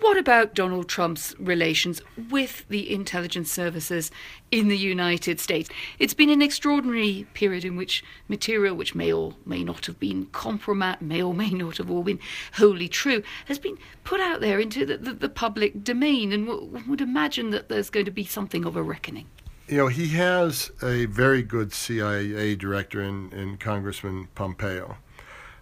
What 0.00 0.16
about 0.16 0.54
Donald 0.54 0.88
Trump's 0.88 1.34
relations 1.38 2.00
with 2.30 2.66
the 2.68 2.90
intelligence 2.92 3.52
services 3.52 4.10
in 4.50 4.68
the 4.68 4.76
United 4.76 5.38
States? 5.38 5.68
It's 5.98 6.14
been 6.14 6.30
an 6.30 6.40
extraordinary 6.40 7.26
period 7.34 7.66
in 7.66 7.76
which 7.76 8.02
material, 8.26 8.74
which 8.74 8.94
may 8.94 9.12
or 9.12 9.34
may 9.44 9.62
not 9.62 9.84
have 9.86 10.00
been 10.00 10.26
compromised, 10.32 11.02
may 11.02 11.22
or 11.22 11.34
may 11.34 11.50
not 11.50 11.76
have 11.76 11.90
all 11.90 12.02
been 12.02 12.18
wholly 12.54 12.88
true, 12.88 13.22
has 13.44 13.58
been 13.58 13.76
put 14.02 14.20
out 14.20 14.40
there 14.40 14.58
into 14.58 14.86
the, 14.86 14.96
the, 14.96 15.12
the 15.12 15.28
public 15.28 15.84
domain, 15.84 16.32
and 16.32 16.48
one 16.48 16.88
would 16.88 17.02
imagine 17.02 17.50
that 17.50 17.68
there's 17.68 17.90
going 17.90 18.06
to 18.06 18.10
be 18.10 18.24
something 18.24 18.64
of 18.64 18.76
a 18.76 18.82
reckoning. 18.82 19.26
You 19.70 19.76
know, 19.76 19.86
he 19.86 20.08
has 20.08 20.72
a 20.82 21.04
very 21.04 21.44
good 21.44 21.72
CIA 21.72 22.56
director 22.56 23.00
in, 23.00 23.32
in 23.32 23.56
Congressman 23.56 24.26
Pompeo 24.34 24.96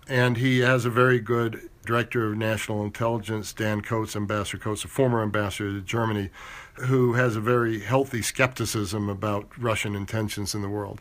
and 0.08 0.38
he 0.38 0.60
has 0.60 0.86
a 0.86 0.90
very 0.90 1.20
good 1.20 1.68
director 1.84 2.30
of 2.30 2.38
national 2.38 2.82
intelligence, 2.82 3.52
Dan 3.52 3.82
Coats, 3.82 4.16
Ambassador 4.16 4.56
Coats, 4.56 4.82
a 4.82 4.88
former 4.88 5.22
ambassador 5.22 5.72
to 5.72 5.82
Germany, 5.82 6.30
who 6.76 7.12
has 7.12 7.36
a 7.36 7.40
very 7.40 7.80
healthy 7.80 8.22
skepticism 8.22 9.10
about 9.10 9.46
Russian 9.58 9.94
intentions 9.94 10.54
in 10.54 10.62
the 10.62 10.70
world. 10.70 11.00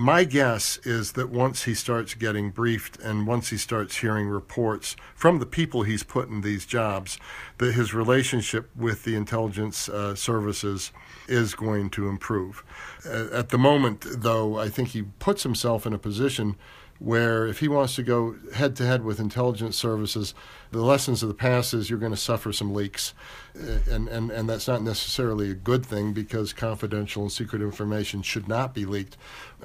My 0.00 0.22
guess 0.22 0.78
is 0.84 1.12
that 1.14 1.28
once 1.28 1.64
he 1.64 1.74
starts 1.74 2.14
getting 2.14 2.50
briefed 2.50 3.00
and 3.00 3.26
once 3.26 3.50
he 3.50 3.56
starts 3.56 3.96
hearing 3.96 4.28
reports 4.28 4.94
from 5.16 5.40
the 5.40 5.44
people 5.44 5.82
he's 5.82 6.04
put 6.04 6.28
in 6.28 6.42
these 6.42 6.64
jobs, 6.66 7.18
that 7.56 7.74
his 7.74 7.92
relationship 7.92 8.70
with 8.76 9.02
the 9.02 9.16
intelligence 9.16 9.88
uh, 9.88 10.14
services 10.14 10.92
is 11.26 11.56
going 11.56 11.90
to 11.90 12.08
improve. 12.08 12.62
Uh, 13.04 13.26
at 13.32 13.48
the 13.48 13.58
moment, 13.58 14.06
though, 14.08 14.56
I 14.56 14.68
think 14.68 14.90
he 14.90 15.02
puts 15.02 15.42
himself 15.42 15.84
in 15.84 15.92
a 15.92 15.98
position 15.98 16.54
where 16.98 17.46
if 17.46 17.60
he 17.60 17.68
wants 17.68 17.94
to 17.94 18.02
go 18.02 18.34
head 18.54 18.74
to 18.76 18.86
head 18.86 19.04
with 19.04 19.20
intelligence 19.20 19.76
services, 19.76 20.34
the 20.70 20.82
lessons 20.82 21.22
of 21.22 21.28
the 21.28 21.34
past 21.34 21.72
is 21.72 21.88
you're 21.88 21.98
going 21.98 22.12
to 22.12 22.16
suffer 22.16 22.52
some 22.52 22.74
leaks. 22.74 23.14
Uh, 23.56 23.78
and, 23.90 24.08
and, 24.08 24.30
and 24.30 24.48
that's 24.48 24.68
not 24.68 24.82
necessarily 24.82 25.50
a 25.50 25.54
good 25.54 25.86
thing 25.86 26.12
because 26.12 26.52
confidential 26.52 27.22
and 27.22 27.32
secret 27.32 27.62
information 27.62 28.22
should 28.22 28.48
not 28.48 28.74
be 28.74 28.84
leaked. 28.84 29.16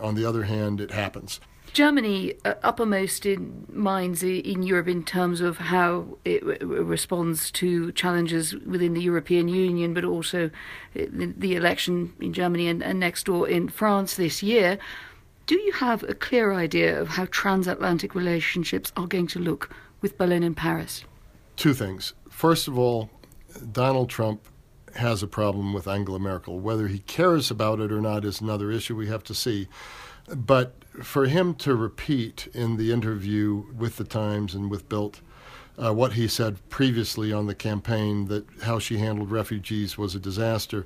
On 0.02 0.16
the 0.16 0.25
other 0.25 0.44
hand, 0.44 0.80
it 0.80 0.92
happens. 0.92 1.40
Germany 1.74 2.36
uh, 2.46 2.54
uppermost 2.62 3.25
in 3.25 3.66
minds 3.68 4.22
in 4.22 4.62
Europe 4.62 4.88
in 4.88 5.04
terms 5.04 5.42
of 5.42 5.58
how 5.58 6.20
it 6.24 6.44
responds 6.62 7.50
to 7.52 7.92
challenges 7.94 8.54
within 8.54 8.94
the 8.94 9.02
European 9.02 9.48
Union, 9.48 9.94
but 9.94 10.06
also 10.06 10.46
uh, 10.46 10.50
the, 10.94 11.34
the 11.36 11.56
election 11.56 12.13
in 12.20 12.32
Germany 12.32 12.68
and, 12.68 12.84
and 12.84 13.00
next 13.00 13.24
door 13.25 13.50
in 13.50 13.70
France 13.70 14.16
this 14.16 14.44
year. 14.44 14.78
Do 15.46 15.60
you 15.60 15.74
have 15.74 16.04
a 16.04 16.14
clear 16.14 16.54
idea 16.54 17.00
of 17.00 17.10
how 17.10 17.26
transatlantic 17.26 18.16
relationships 18.16 18.94
are 18.96 19.08
going 19.08 19.28
to 19.28 19.40
look 19.40 19.70
with 20.00 20.18
Berlin 20.18 20.42
and 20.42 20.56
Paris? 20.56 21.04
Two 21.58 21.74
things. 21.74 22.14
First 22.30 22.70
of 22.70 22.78
all, 22.78 23.10
Donald 23.72 24.10
Trump 24.10 24.48
has 24.96 25.22
a 25.22 25.28
problem 25.28 25.74
with 25.74 25.86
Angela 25.86 26.20
Merkel. 26.20 26.60
Whether 26.60 26.88
he 26.88 27.00
cares 27.00 27.52
about 27.52 27.82
it 27.82 27.91
or 27.91 28.00
not 28.00 28.24
is 28.24 28.39
another 28.39 28.72
issue 28.72 28.96
we 28.96 29.08
have 29.08 29.24
to 29.26 29.34
see. 29.34 29.67
But 30.34 30.76
for 31.02 31.26
him 31.26 31.56
to 31.56 31.76
repeat 31.76 32.48
in 32.54 32.78
the 32.78 32.94
interview 32.94 33.65
with 33.78 33.98
the 33.98 34.06
Times 34.06 34.56
and 34.56 34.72
with 34.72 34.88
Bild 34.88 35.20
uh, 35.78 35.91
what 35.91 36.13
he 36.13 36.28
said 36.28 36.58
previously 36.70 37.34
on 37.34 37.48
the 37.48 37.56
campaign 37.56 38.26
that 38.28 38.46
how 38.62 38.80
she 38.80 38.98
handled 38.98 39.32
refugees 39.32 39.98
was 39.98 40.15
a 40.15 40.20
disaster, 40.20 40.86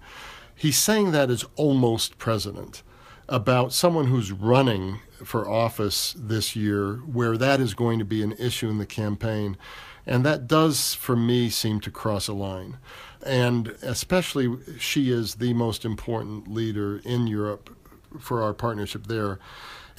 he's 0.56 0.78
saying 0.78 1.12
that 1.12 1.30
as 1.30 1.46
almost 1.56 2.18
president 2.18 2.82
about 3.30 3.74
someone 3.74 4.08
who's 4.08 4.32
running 4.32 5.00
for 5.24 5.50
office 5.50 6.16
this 6.18 6.56
year 6.56 6.96
where 6.98 7.38
that 7.38 7.60
is 7.60 7.74
going 7.74 8.00
to 8.00 8.06
be 8.06 8.22
an 8.22 8.34
issue 8.34 8.70
in 8.70 8.78
the 8.78 8.86
campaign. 8.86 9.58
And 10.06 10.26
that 10.26 10.48
does, 10.48 10.94
for 10.94 11.16
me, 11.16 11.50
seem 11.50 11.82
to 11.82 11.92
cross 11.92 12.28
a 12.28 12.34
line. 12.34 12.78
And 13.26 13.70
especially, 13.82 14.56
she 14.80 15.12
is 15.12 15.36
the 15.36 15.54
most 15.54 15.84
important 15.84 16.48
leader 16.48 17.02
in 17.04 17.28
Europe 17.28 17.76
for 18.20 18.42
our 18.42 18.54
partnership 18.54 19.08
there. 19.08 19.40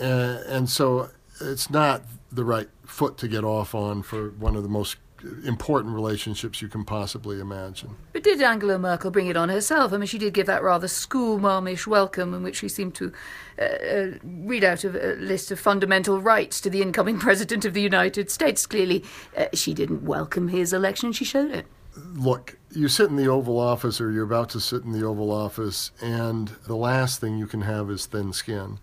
Uh, 0.00 0.40
and 0.46 0.70
so 0.70 1.10
it's 1.40 1.68
not 1.68 2.02
the 2.32 2.44
right 2.44 2.68
foot 2.86 3.18
to 3.18 3.28
get 3.28 3.44
off 3.44 3.74
on 3.74 4.02
for 4.02 4.30
one 4.30 4.56
of 4.56 4.62
the 4.62 4.68
most 4.68 4.96
important 5.44 5.94
relationships 5.94 6.62
you 6.62 6.68
can 6.68 6.84
possibly 6.84 7.40
imagine. 7.40 7.96
But 8.12 8.22
did 8.22 8.40
Angela 8.40 8.78
Merkel 8.78 9.10
bring 9.10 9.26
it 9.26 9.36
on 9.36 9.48
herself? 9.48 9.92
I 9.92 9.96
mean, 9.96 10.06
she 10.06 10.18
did 10.18 10.34
give 10.34 10.46
that 10.46 10.62
rather 10.62 10.86
schoolmarmish 10.86 11.86
welcome 11.86 12.34
in 12.34 12.42
which 12.42 12.56
she 12.56 12.68
seemed 12.68 12.94
to 12.96 13.12
uh, 13.58 13.64
uh, 13.64 14.10
read 14.22 14.64
out 14.64 14.84
a, 14.84 14.88
a, 14.88 15.16
list 15.16 15.50
of 15.50 15.58
fundamental 15.58 16.20
rights 16.20 16.60
to 16.60 16.70
the 16.70 16.82
incoming 16.82 17.18
president 17.20 17.64
of 17.64 17.74
the 17.74 17.82
United 17.82 18.30
States. 18.30 18.66
Clearly, 18.66 19.04
uh, 19.36 19.46
she 19.54 19.74
didn't 19.74 20.04
welcome 20.04 20.48
his 20.48 20.72
election, 20.72 21.12
she 21.12 21.24
showed 21.24 21.50
it. 21.50 21.66
Look, 21.96 22.56
you 22.70 22.88
sit 22.88 23.10
in 23.10 23.16
the 23.16 23.26
Oval 23.26 23.58
Office 23.58 24.00
or 24.00 24.12
you're 24.12 24.24
about 24.24 24.50
to 24.50 24.60
sit 24.60 24.84
in 24.84 24.92
the 24.92 25.04
Oval 25.04 25.32
Office, 25.32 25.90
and 26.00 26.48
the 26.66 26.76
last 26.76 27.20
thing 27.20 27.36
you 27.36 27.46
can 27.46 27.62
have 27.62 27.90
is 27.90 28.06
thin 28.06 28.32
skin 28.32 28.78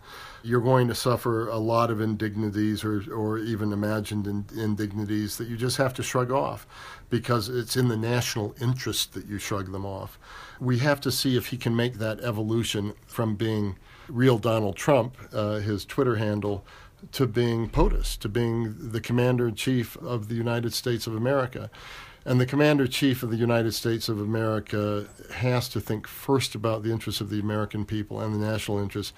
you're 0.46 0.62
going 0.62 0.88
to 0.88 0.94
suffer 0.94 1.48
a 1.48 1.58
lot 1.58 1.90
of 1.90 2.00
indignities 2.00 2.84
or, 2.84 3.04
or 3.12 3.40
even 3.40 3.74
imagined 3.74 4.28
indignities 4.56 5.38
that 5.38 5.48
you 5.48 5.58
just 5.58 5.78
have 5.78 5.92
to 5.92 6.04
shrug 6.04 6.32
off 6.32 6.68
because 7.10 7.50
it's 7.50 7.76
in 7.76 7.88
the 7.88 7.98
national 7.98 8.54
interest 8.62 9.14
that 9.14 9.26
you 9.26 9.40
shrug 9.40 9.72
them 9.72 9.86
off. 9.86 10.20
We 10.60 10.78
have 10.80 11.02
to 11.02 11.12
see 11.12 11.36
if 11.36 11.48
he 11.48 11.58
can 11.58 11.76
make 11.76 11.96
that 11.96 12.20
evolution 12.20 12.94
from 13.08 13.36
being 13.36 13.78
real 14.08 14.38
Donald 14.38 14.76
Trump, 14.76 15.18
uh, 15.34 15.56
his 15.56 15.84
Twitter 15.84 16.18
handle, 16.18 16.64
to 17.14 17.26
being 17.26 17.68
POTUS, 17.68 18.16
to 18.20 18.30
being 18.30 18.92
the 18.92 19.02
commander 19.02 19.48
in 19.48 19.56
chief 19.56 19.98
of 19.98 20.28
the 20.28 20.36
United 20.36 20.74
States 20.74 21.08
of 21.08 21.16
America. 21.16 21.72
And 22.24 22.40
the 22.40 22.46
commander 22.46 22.86
in 22.86 22.92
chief 22.92 23.24
of 23.24 23.30
the 23.30 23.38
United 23.38 23.74
States 23.74 24.10
of 24.10 24.20
America 24.20 25.08
has 25.34 25.70
to 25.70 25.82
think 25.82 26.08
first 26.08 26.56
about 26.56 26.84
the 26.84 26.92
interests 26.92 27.22
of 27.22 27.30
the 27.30 27.40
American 27.40 27.86
people 27.86 28.20
and 28.20 28.34
the 28.34 28.46
national 28.46 28.80
interests 28.80 29.14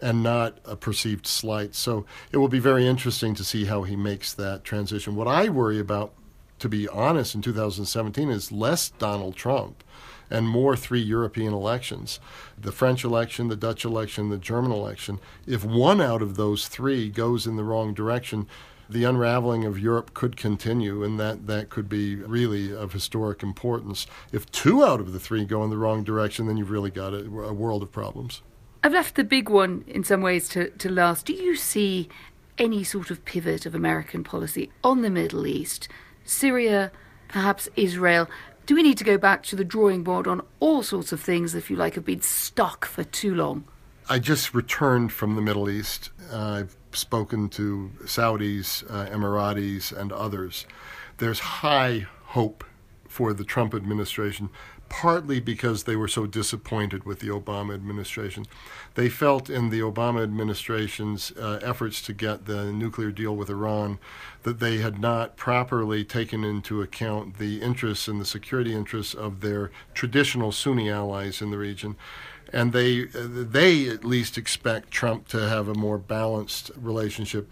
and 0.00 0.22
not 0.22 0.58
a 0.64 0.76
perceived 0.76 1.26
slight. 1.26 1.74
So 1.74 2.04
it 2.32 2.38
will 2.38 2.48
be 2.48 2.58
very 2.58 2.86
interesting 2.86 3.34
to 3.34 3.44
see 3.44 3.64
how 3.64 3.82
he 3.82 3.96
makes 3.96 4.32
that 4.34 4.64
transition. 4.64 5.16
What 5.16 5.28
I 5.28 5.48
worry 5.48 5.78
about, 5.78 6.12
to 6.58 6.68
be 6.68 6.88
honest, 6.88 7.34
in 7.34 7.42
2017 7.42 8.30
is 8.30 8.52
less 8.52 8.90
Donald 8.90 9.36
Trump 9.36 9.82
and 10.30 10.48
more 10.48 10.76
three 10.76 11.00
European 11.00 11.52
elections 11.52 12.18
the 12.58 12.72
French 12.72 13.04
election, 13.04 13.48
the 13.48 13.56
Dutch 13.56 13.84
election, 13.84 14.30
the 14.30 14.38
German 14.38 14.72
election. 14.72 15.20
If 15.46 15.64
one 15.64 16.00
out 16.00 16.22
of 16.22 16.36
those 16.36 16.68
three 16.68 17.10
goes 17.10 17.46
in 17.46 17.56
the 17.56 17.64
wrong 17.64 17.94
direction, 17.94 18.46
the 18.88 19.04
unraveling 19.04 19.64
of 19.64 19.78
Europe 19.78 20.14
could 20.14 20.36
continue, 20.36 21.02
and 21.02 21.18
that, 21.18 21.46
that 21.46 21.70
could 21.70 21.88
be 21.88 22.16
really 22.16 22.74
of 22.74 22.92
historic 22.92 23.42
importance. 23.42 24.06
If 24.32 24.50
two 24.52 24.84
out 24.84 25.00
of 25.00 25.12
the 25.12 25.20
three 25.20 25.44
go 25.44 25.62
in 25.64 25.70
the 25.70 25.76
wrong 25.76 26.04
direction, 26.04 26.46
then 26.46 26.56
you've 26.56 26.70
really 26.70 26.90
got 26.90 27.12
a, 27.12 27.24
a 27.24 27.52
world 27.52 27.82
of 27.82 27.92
problems. 27.92 28.42
I've 28.86 28.92
left 28.92 29.16
the 29.16 29.24
big 29.24 29.48
one 29.48 29.82
in 29.88 30.04
some 30.04 30.20
ways 30.20 30.48
to, 30.50 30.70
to 30.70 30.88
last. 30.88 31.26
Do 31.26 31.32
you 31.32 31.56
see 31.56 32.08
any 32.56 32.84
sort 32.84 33.10
of 33.10 33.24
pivot 33.24 33.66
of 33.66 33.74
American 33.74 34.22
policy 34.22 34.70
on 34.84 35.02
the 35.02 35.10
Middle 35.10 35.44
East, 35.44 35.88
Syria, 36.22 36.92
perhaps 37.26 37.68
Israel? 37.74 38.30
Do 38.64 38.76
we 38.76 38.84
need 38.84 38.96
to 38.98 39.02
go 39.02 39.18
back 39.18 39.42
to 39.46 39.56
the 39.56 39.64
drawing 39.64 40.04
board 40.04 40.28
on 40.28 40.40
all 40.60 40.84
sorts 40.84 41.10
of 41.10 41.20
things, 41.20 41.52
if 41.56 41.68
you 41.68 41.74
like, 41.74 41.96
have 41.96 42.04
been 42.04 42.20
stuck 42.20 42.84
for 42.84 43.02
too 43.02 43.34
long? 43.34 43.64
I 44.08 44.20
just 44.20 44.54
returned 44.54 45.12
from 45.12 45.34
the 45.34 45.42
Middle 45.42 45.68
East. 45.68 46.10
I've 46.32 46.76
spoken 46.92 47.48
to 47.48 47.90
Saudis, 48.04 48.88
uh, 48.88 49.10
Emiratis, 49.10 49.90
and 49.90 50.12
others. 50.12 50.64
There's 51.18 51.40
high 51.40 52.06
hope 52.26 52.62
for 53.08 53.32
the 53.32 53.42
Trump 53.42 53.74
administration 53.74 54.48
partly 54.88 55.40
because 55.40 55.84
they 55.84 55.96
were 55.96 56.08
so 56.08 56.26
disappointed 56.26 57.04
with 57.04 57.20
the 57.20 57.28
Obama 57.28 57.74
administration. 57.74 58.46
They 58.94 59.08
felt 59.08 59.50
in 59.50 59.70
the 59.70 59.80
Obama 59.80 60.22
administration's 60.22 61.32
uh, 61.32 61.60
efforts 61.62 62.00
to 62.02 62.12
get 62.12 62.46
the 62.46 62.72
nuclear 62.72 63.10
deal 63.10 63.36
with 63.36 63.50
Iran 63.50 63.98
that 64.44 64.60
they 64.60 64.78
had 64.78 64.98
not 65.00 65.36
properly 65.36 66.04
taken 66.04 66.44
into 66.44 66.82
account 66.82 67.38
the 67.38 67.60
interests 67.60 68.08
and 68.08 68.20
the 68.20 68.24
security 68.24 68.74
interests 68.74 69.14
of 69.14 69.40
their 69.40 69.70
traditional 69.94 70.52
Sunni 70.52 70.90
allies 70.90 71.42
in 71.42 71.50
the 71.50 71.58
region. 71.58 71.96
And 72.52 72.72
they, 72.72 73.04
they 73.04 73.88
at 73.88 74.04
least 74.04 74.38
expect 74.38 74.92
Trump 74.92 75.26
to 75.28 75.48
have 75.48 75.68
a 75.68 75.74
more 75.74 75.98
balanced 75.98 76.70
relationship 76.76 77.50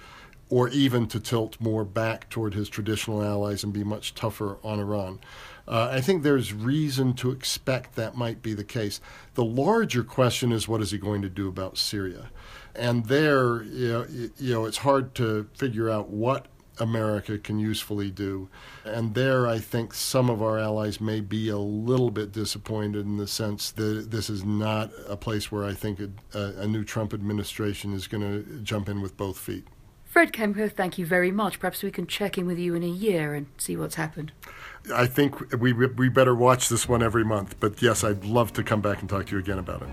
or 0.51 0.69
even 0.69 1.07
to 1.09 1.19
tilt 1.19 1.61
more 1.61 1.85
back 1.85 2.31
toward 2.31 2.55
his 2.55 2.69
traditional 2.69 3.23
allies 3.23 3.65
and 3.65 3.73
be 3.73 3.83
much 3.83 4.15
tougher 4.15 4.59
on 4.63 4.79
Iran. 4.79 5.19
Uh, 5.67 5.89
I 5.93 6.01
think 6.01 6.23
there's 6.23 6.53
reason 6.53 7.15
to 7.15 7.31
expect 7.31 7.95
that 7.95 8.17
might 8.17 8.43
be 8.43 8.55
the 8.55 8.65
case. 8.65 9.01
The 9.35 9.45
larger 9.45 10.05
question 10.05 10.53
is 10.53 10.69
what 10.69 10.83
is 10.83 10.91
he 10.91 10.99
going 10.99 11.23
to 11.23 11.29
do 11.29 11.49
about 11.49 11.79
Syria? 11.79 12.31
And 12.75 13.07
there, 13.07 13.63
you 13.63 13.89
know, 13.89 14.07
you 14.37 14.53
know 14.53 14.65
it's 14.67 14.79
hard 14.79 15.15
to 15.17 15.49
figure 15.55 15.89
out 15.89 16.11
what 16.11 16.47
America 16.81 17.39
can 17.39 17.59
usefully 17.59 18.11
do. 18.11 18.49
And 18.85 19.15
there, 19.15 19.47
I 19.47 19.59
think 19.59 19.95
some 19.95 20.29
of 20.29 20.43
our 20.43 20.59
allies 20.59 21.01
may 21.01 21.21
be 21.21 21.49
a 21.49 21.59
little 21.59 22.11
bit 22.11 22.33
disappointed 22.33 23.07
in 23.07 23.17
the 23.17 23.29
sense 23.29 23.71
that 23.73 24.11
this 24.11 24.29
is 24.29 24.45
not 24.45 24.91
a 25.07 25.17
place 25.17 25.53
where 25.53 25.65
I 25.65 25.73
think 25.73 26.01
a, 26.01 26.11
a 26.35 26.67
new 26.67 26.85
Trump 26.85 27.15
administration 27.15 27.93
is 27.93 28.07
going 28.07 28.23
to 28.23 28.61
jump 28.61 28.89
in 28.89 29.01
with 29.01 29.17
both 29.17 29.39
feet. 29.39 29.67
Fred 30.15 30.33
Kempe, 30.33 30.71
thank 30.71 30.97
you 30.97 31.05
very 31.05 31.33
much. 31.33 31.59
Perhaps 31.59 31.83
we 31.83 31.91
can 31.91 32.07
check 32.07 32.39
in 32.39 32.47
with 32.47 32.57
you 32.57 32.77
in 32.77 32.85
a 32.85 32.89
year 32.89 33.35
and 33.35 33.47
see 33.59 33.77
what's 33.77 33.97
happened. 33.97 34.31
I 34.95 35.07
think 35.07 35.61
we, 35.61 35.73
we 35.73 36.09
better 36.09 36.37
watch 36.37 36.69
this 36.69 36.89
one 36.89 37.03
every 37.03 37.25
month. 37.25 37.57
But 37.59 37.83
yes, 37.83 38.05
I'd 38.05 38.25
love 38.25 38.53
to 38.53 38.63
come 38.63 38.81
back 38.81 39.01
and 39.01 39.11
talk 39.11 39.27
to 39.27 39.33
you 39.33 39.41
again 39.41 39.59
about 39.59 39.83
it. 39.83 39.89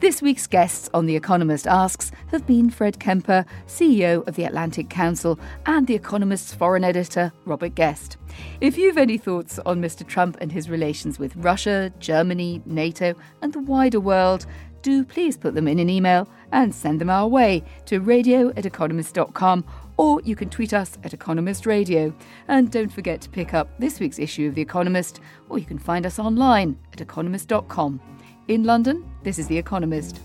This 0.00 0.22
week's 0.22 0.46
guests 0.46 0.88
on 0.94 1.04
The 1.04 1.14
Economist 1.14 1.66
Asks 1.66 2.12
have 2.28 2.46
been 2.46 2.70
Fred 2.70 2.98
Kempe, 2.98 3.44
CEO 3.66 4.26
of 4.26 4.36
the 4.36 4.44
Atlantic 4.44 4.88
Council, 4.88 5.38
and 5.66 5.86
The 5.86 5.96
Economist's 5.96 6.54
foreign 6.54 6.82
editor, 6.82 7.30
Robert 7.44 7.74
Guest. 7.74 8.16
If 8.62 8.78
you've 8.78 8.96
any 8.96 9.18
thoughts 9.18 9.58
on 9.66 9.82
Mr. 9.82 10.06
Trump 10.06 10.38
and 10.40 10.50
his 10.50 10.70
relations 10.70 11.18
with 11.18 11.36
Russia, 11.36 11.92
Germany, 11.98 12.62
NATO, 12.64 13.14
and 13.42 13.52
the 13.52 13.60
wider 13.60 14.00
world, 14.00 14.46
do 14.80 15.04
please 15.04 15.36
put 15.36 15.54
them 15.54 15.68
in 15.68 15.78
an 15.78 15.90
email 15.90 16.26
and 16.52 16.74
send 16.74 17.00
them 17.00 17.10
our 17.10 17.28
way 17.28 17.62
to 17.86 18.00
radio 18.00 18.50
at 18.56 18.66
economist.com 18.66 19.64
or 19.98 20.22
you 20.22 20.34
can 20.34 20.48
tweet 20.48 20.72
us 20.72 20.96
at 21.04 21.12
Economist 21.12 21.66
Radio. 21.66 22.14
And 22.46 22.70
don't 22.70 22.90
forget 22.90 23.20
to 23.22 23.28
pick 23.28 23.52
up 23.52 23.68
this 23.78 24.00
week's 24.00 24.18
issue 24.18 24.48
of 24.48 24.54
The 24.54 24.62
Economist, 24.62 25.20
or 25.50 25.58
you 25.58 25.66
can 25.66 25.78
find 25.78 26.06
us 26.06 26.18
online 26.18 26.78
at 26.92 27.00
economist.com. 27.00 28.00
In 28.46 28.64
London, 28.64 29.04
this 29.24 29.38
is 29.38 29.48
The 29.48 29.58
Economist. 29.58 30.20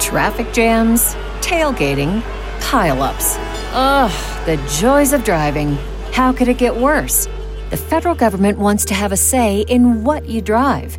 Traffic 0.00 0.52
jams, 0.52 1.14
tailgating, 1.40 2.20
pileups. 2.58 3.36
Ugh, 3.72 4.46
the 4.46 4.56
joys 4.80 5.12
of 5.12 5.22
driving. 5.22 5.78
How 6.12 6.32
could 6.32 6.48
it 6.48 6.58
get 6.58 6.74
worse? 6.74 7.28
The 7.70 7.76
federal 7.76 8.16
government 8.16 8.58
wants 8.58 8.84
to 8.86 8.94
have 8.94 9.12
a 9.12 9.16
say 9.16 9.60
in 9.60 10.02
what 10.02 10.28
you 10.28 10.42
drive. 10.42 10.98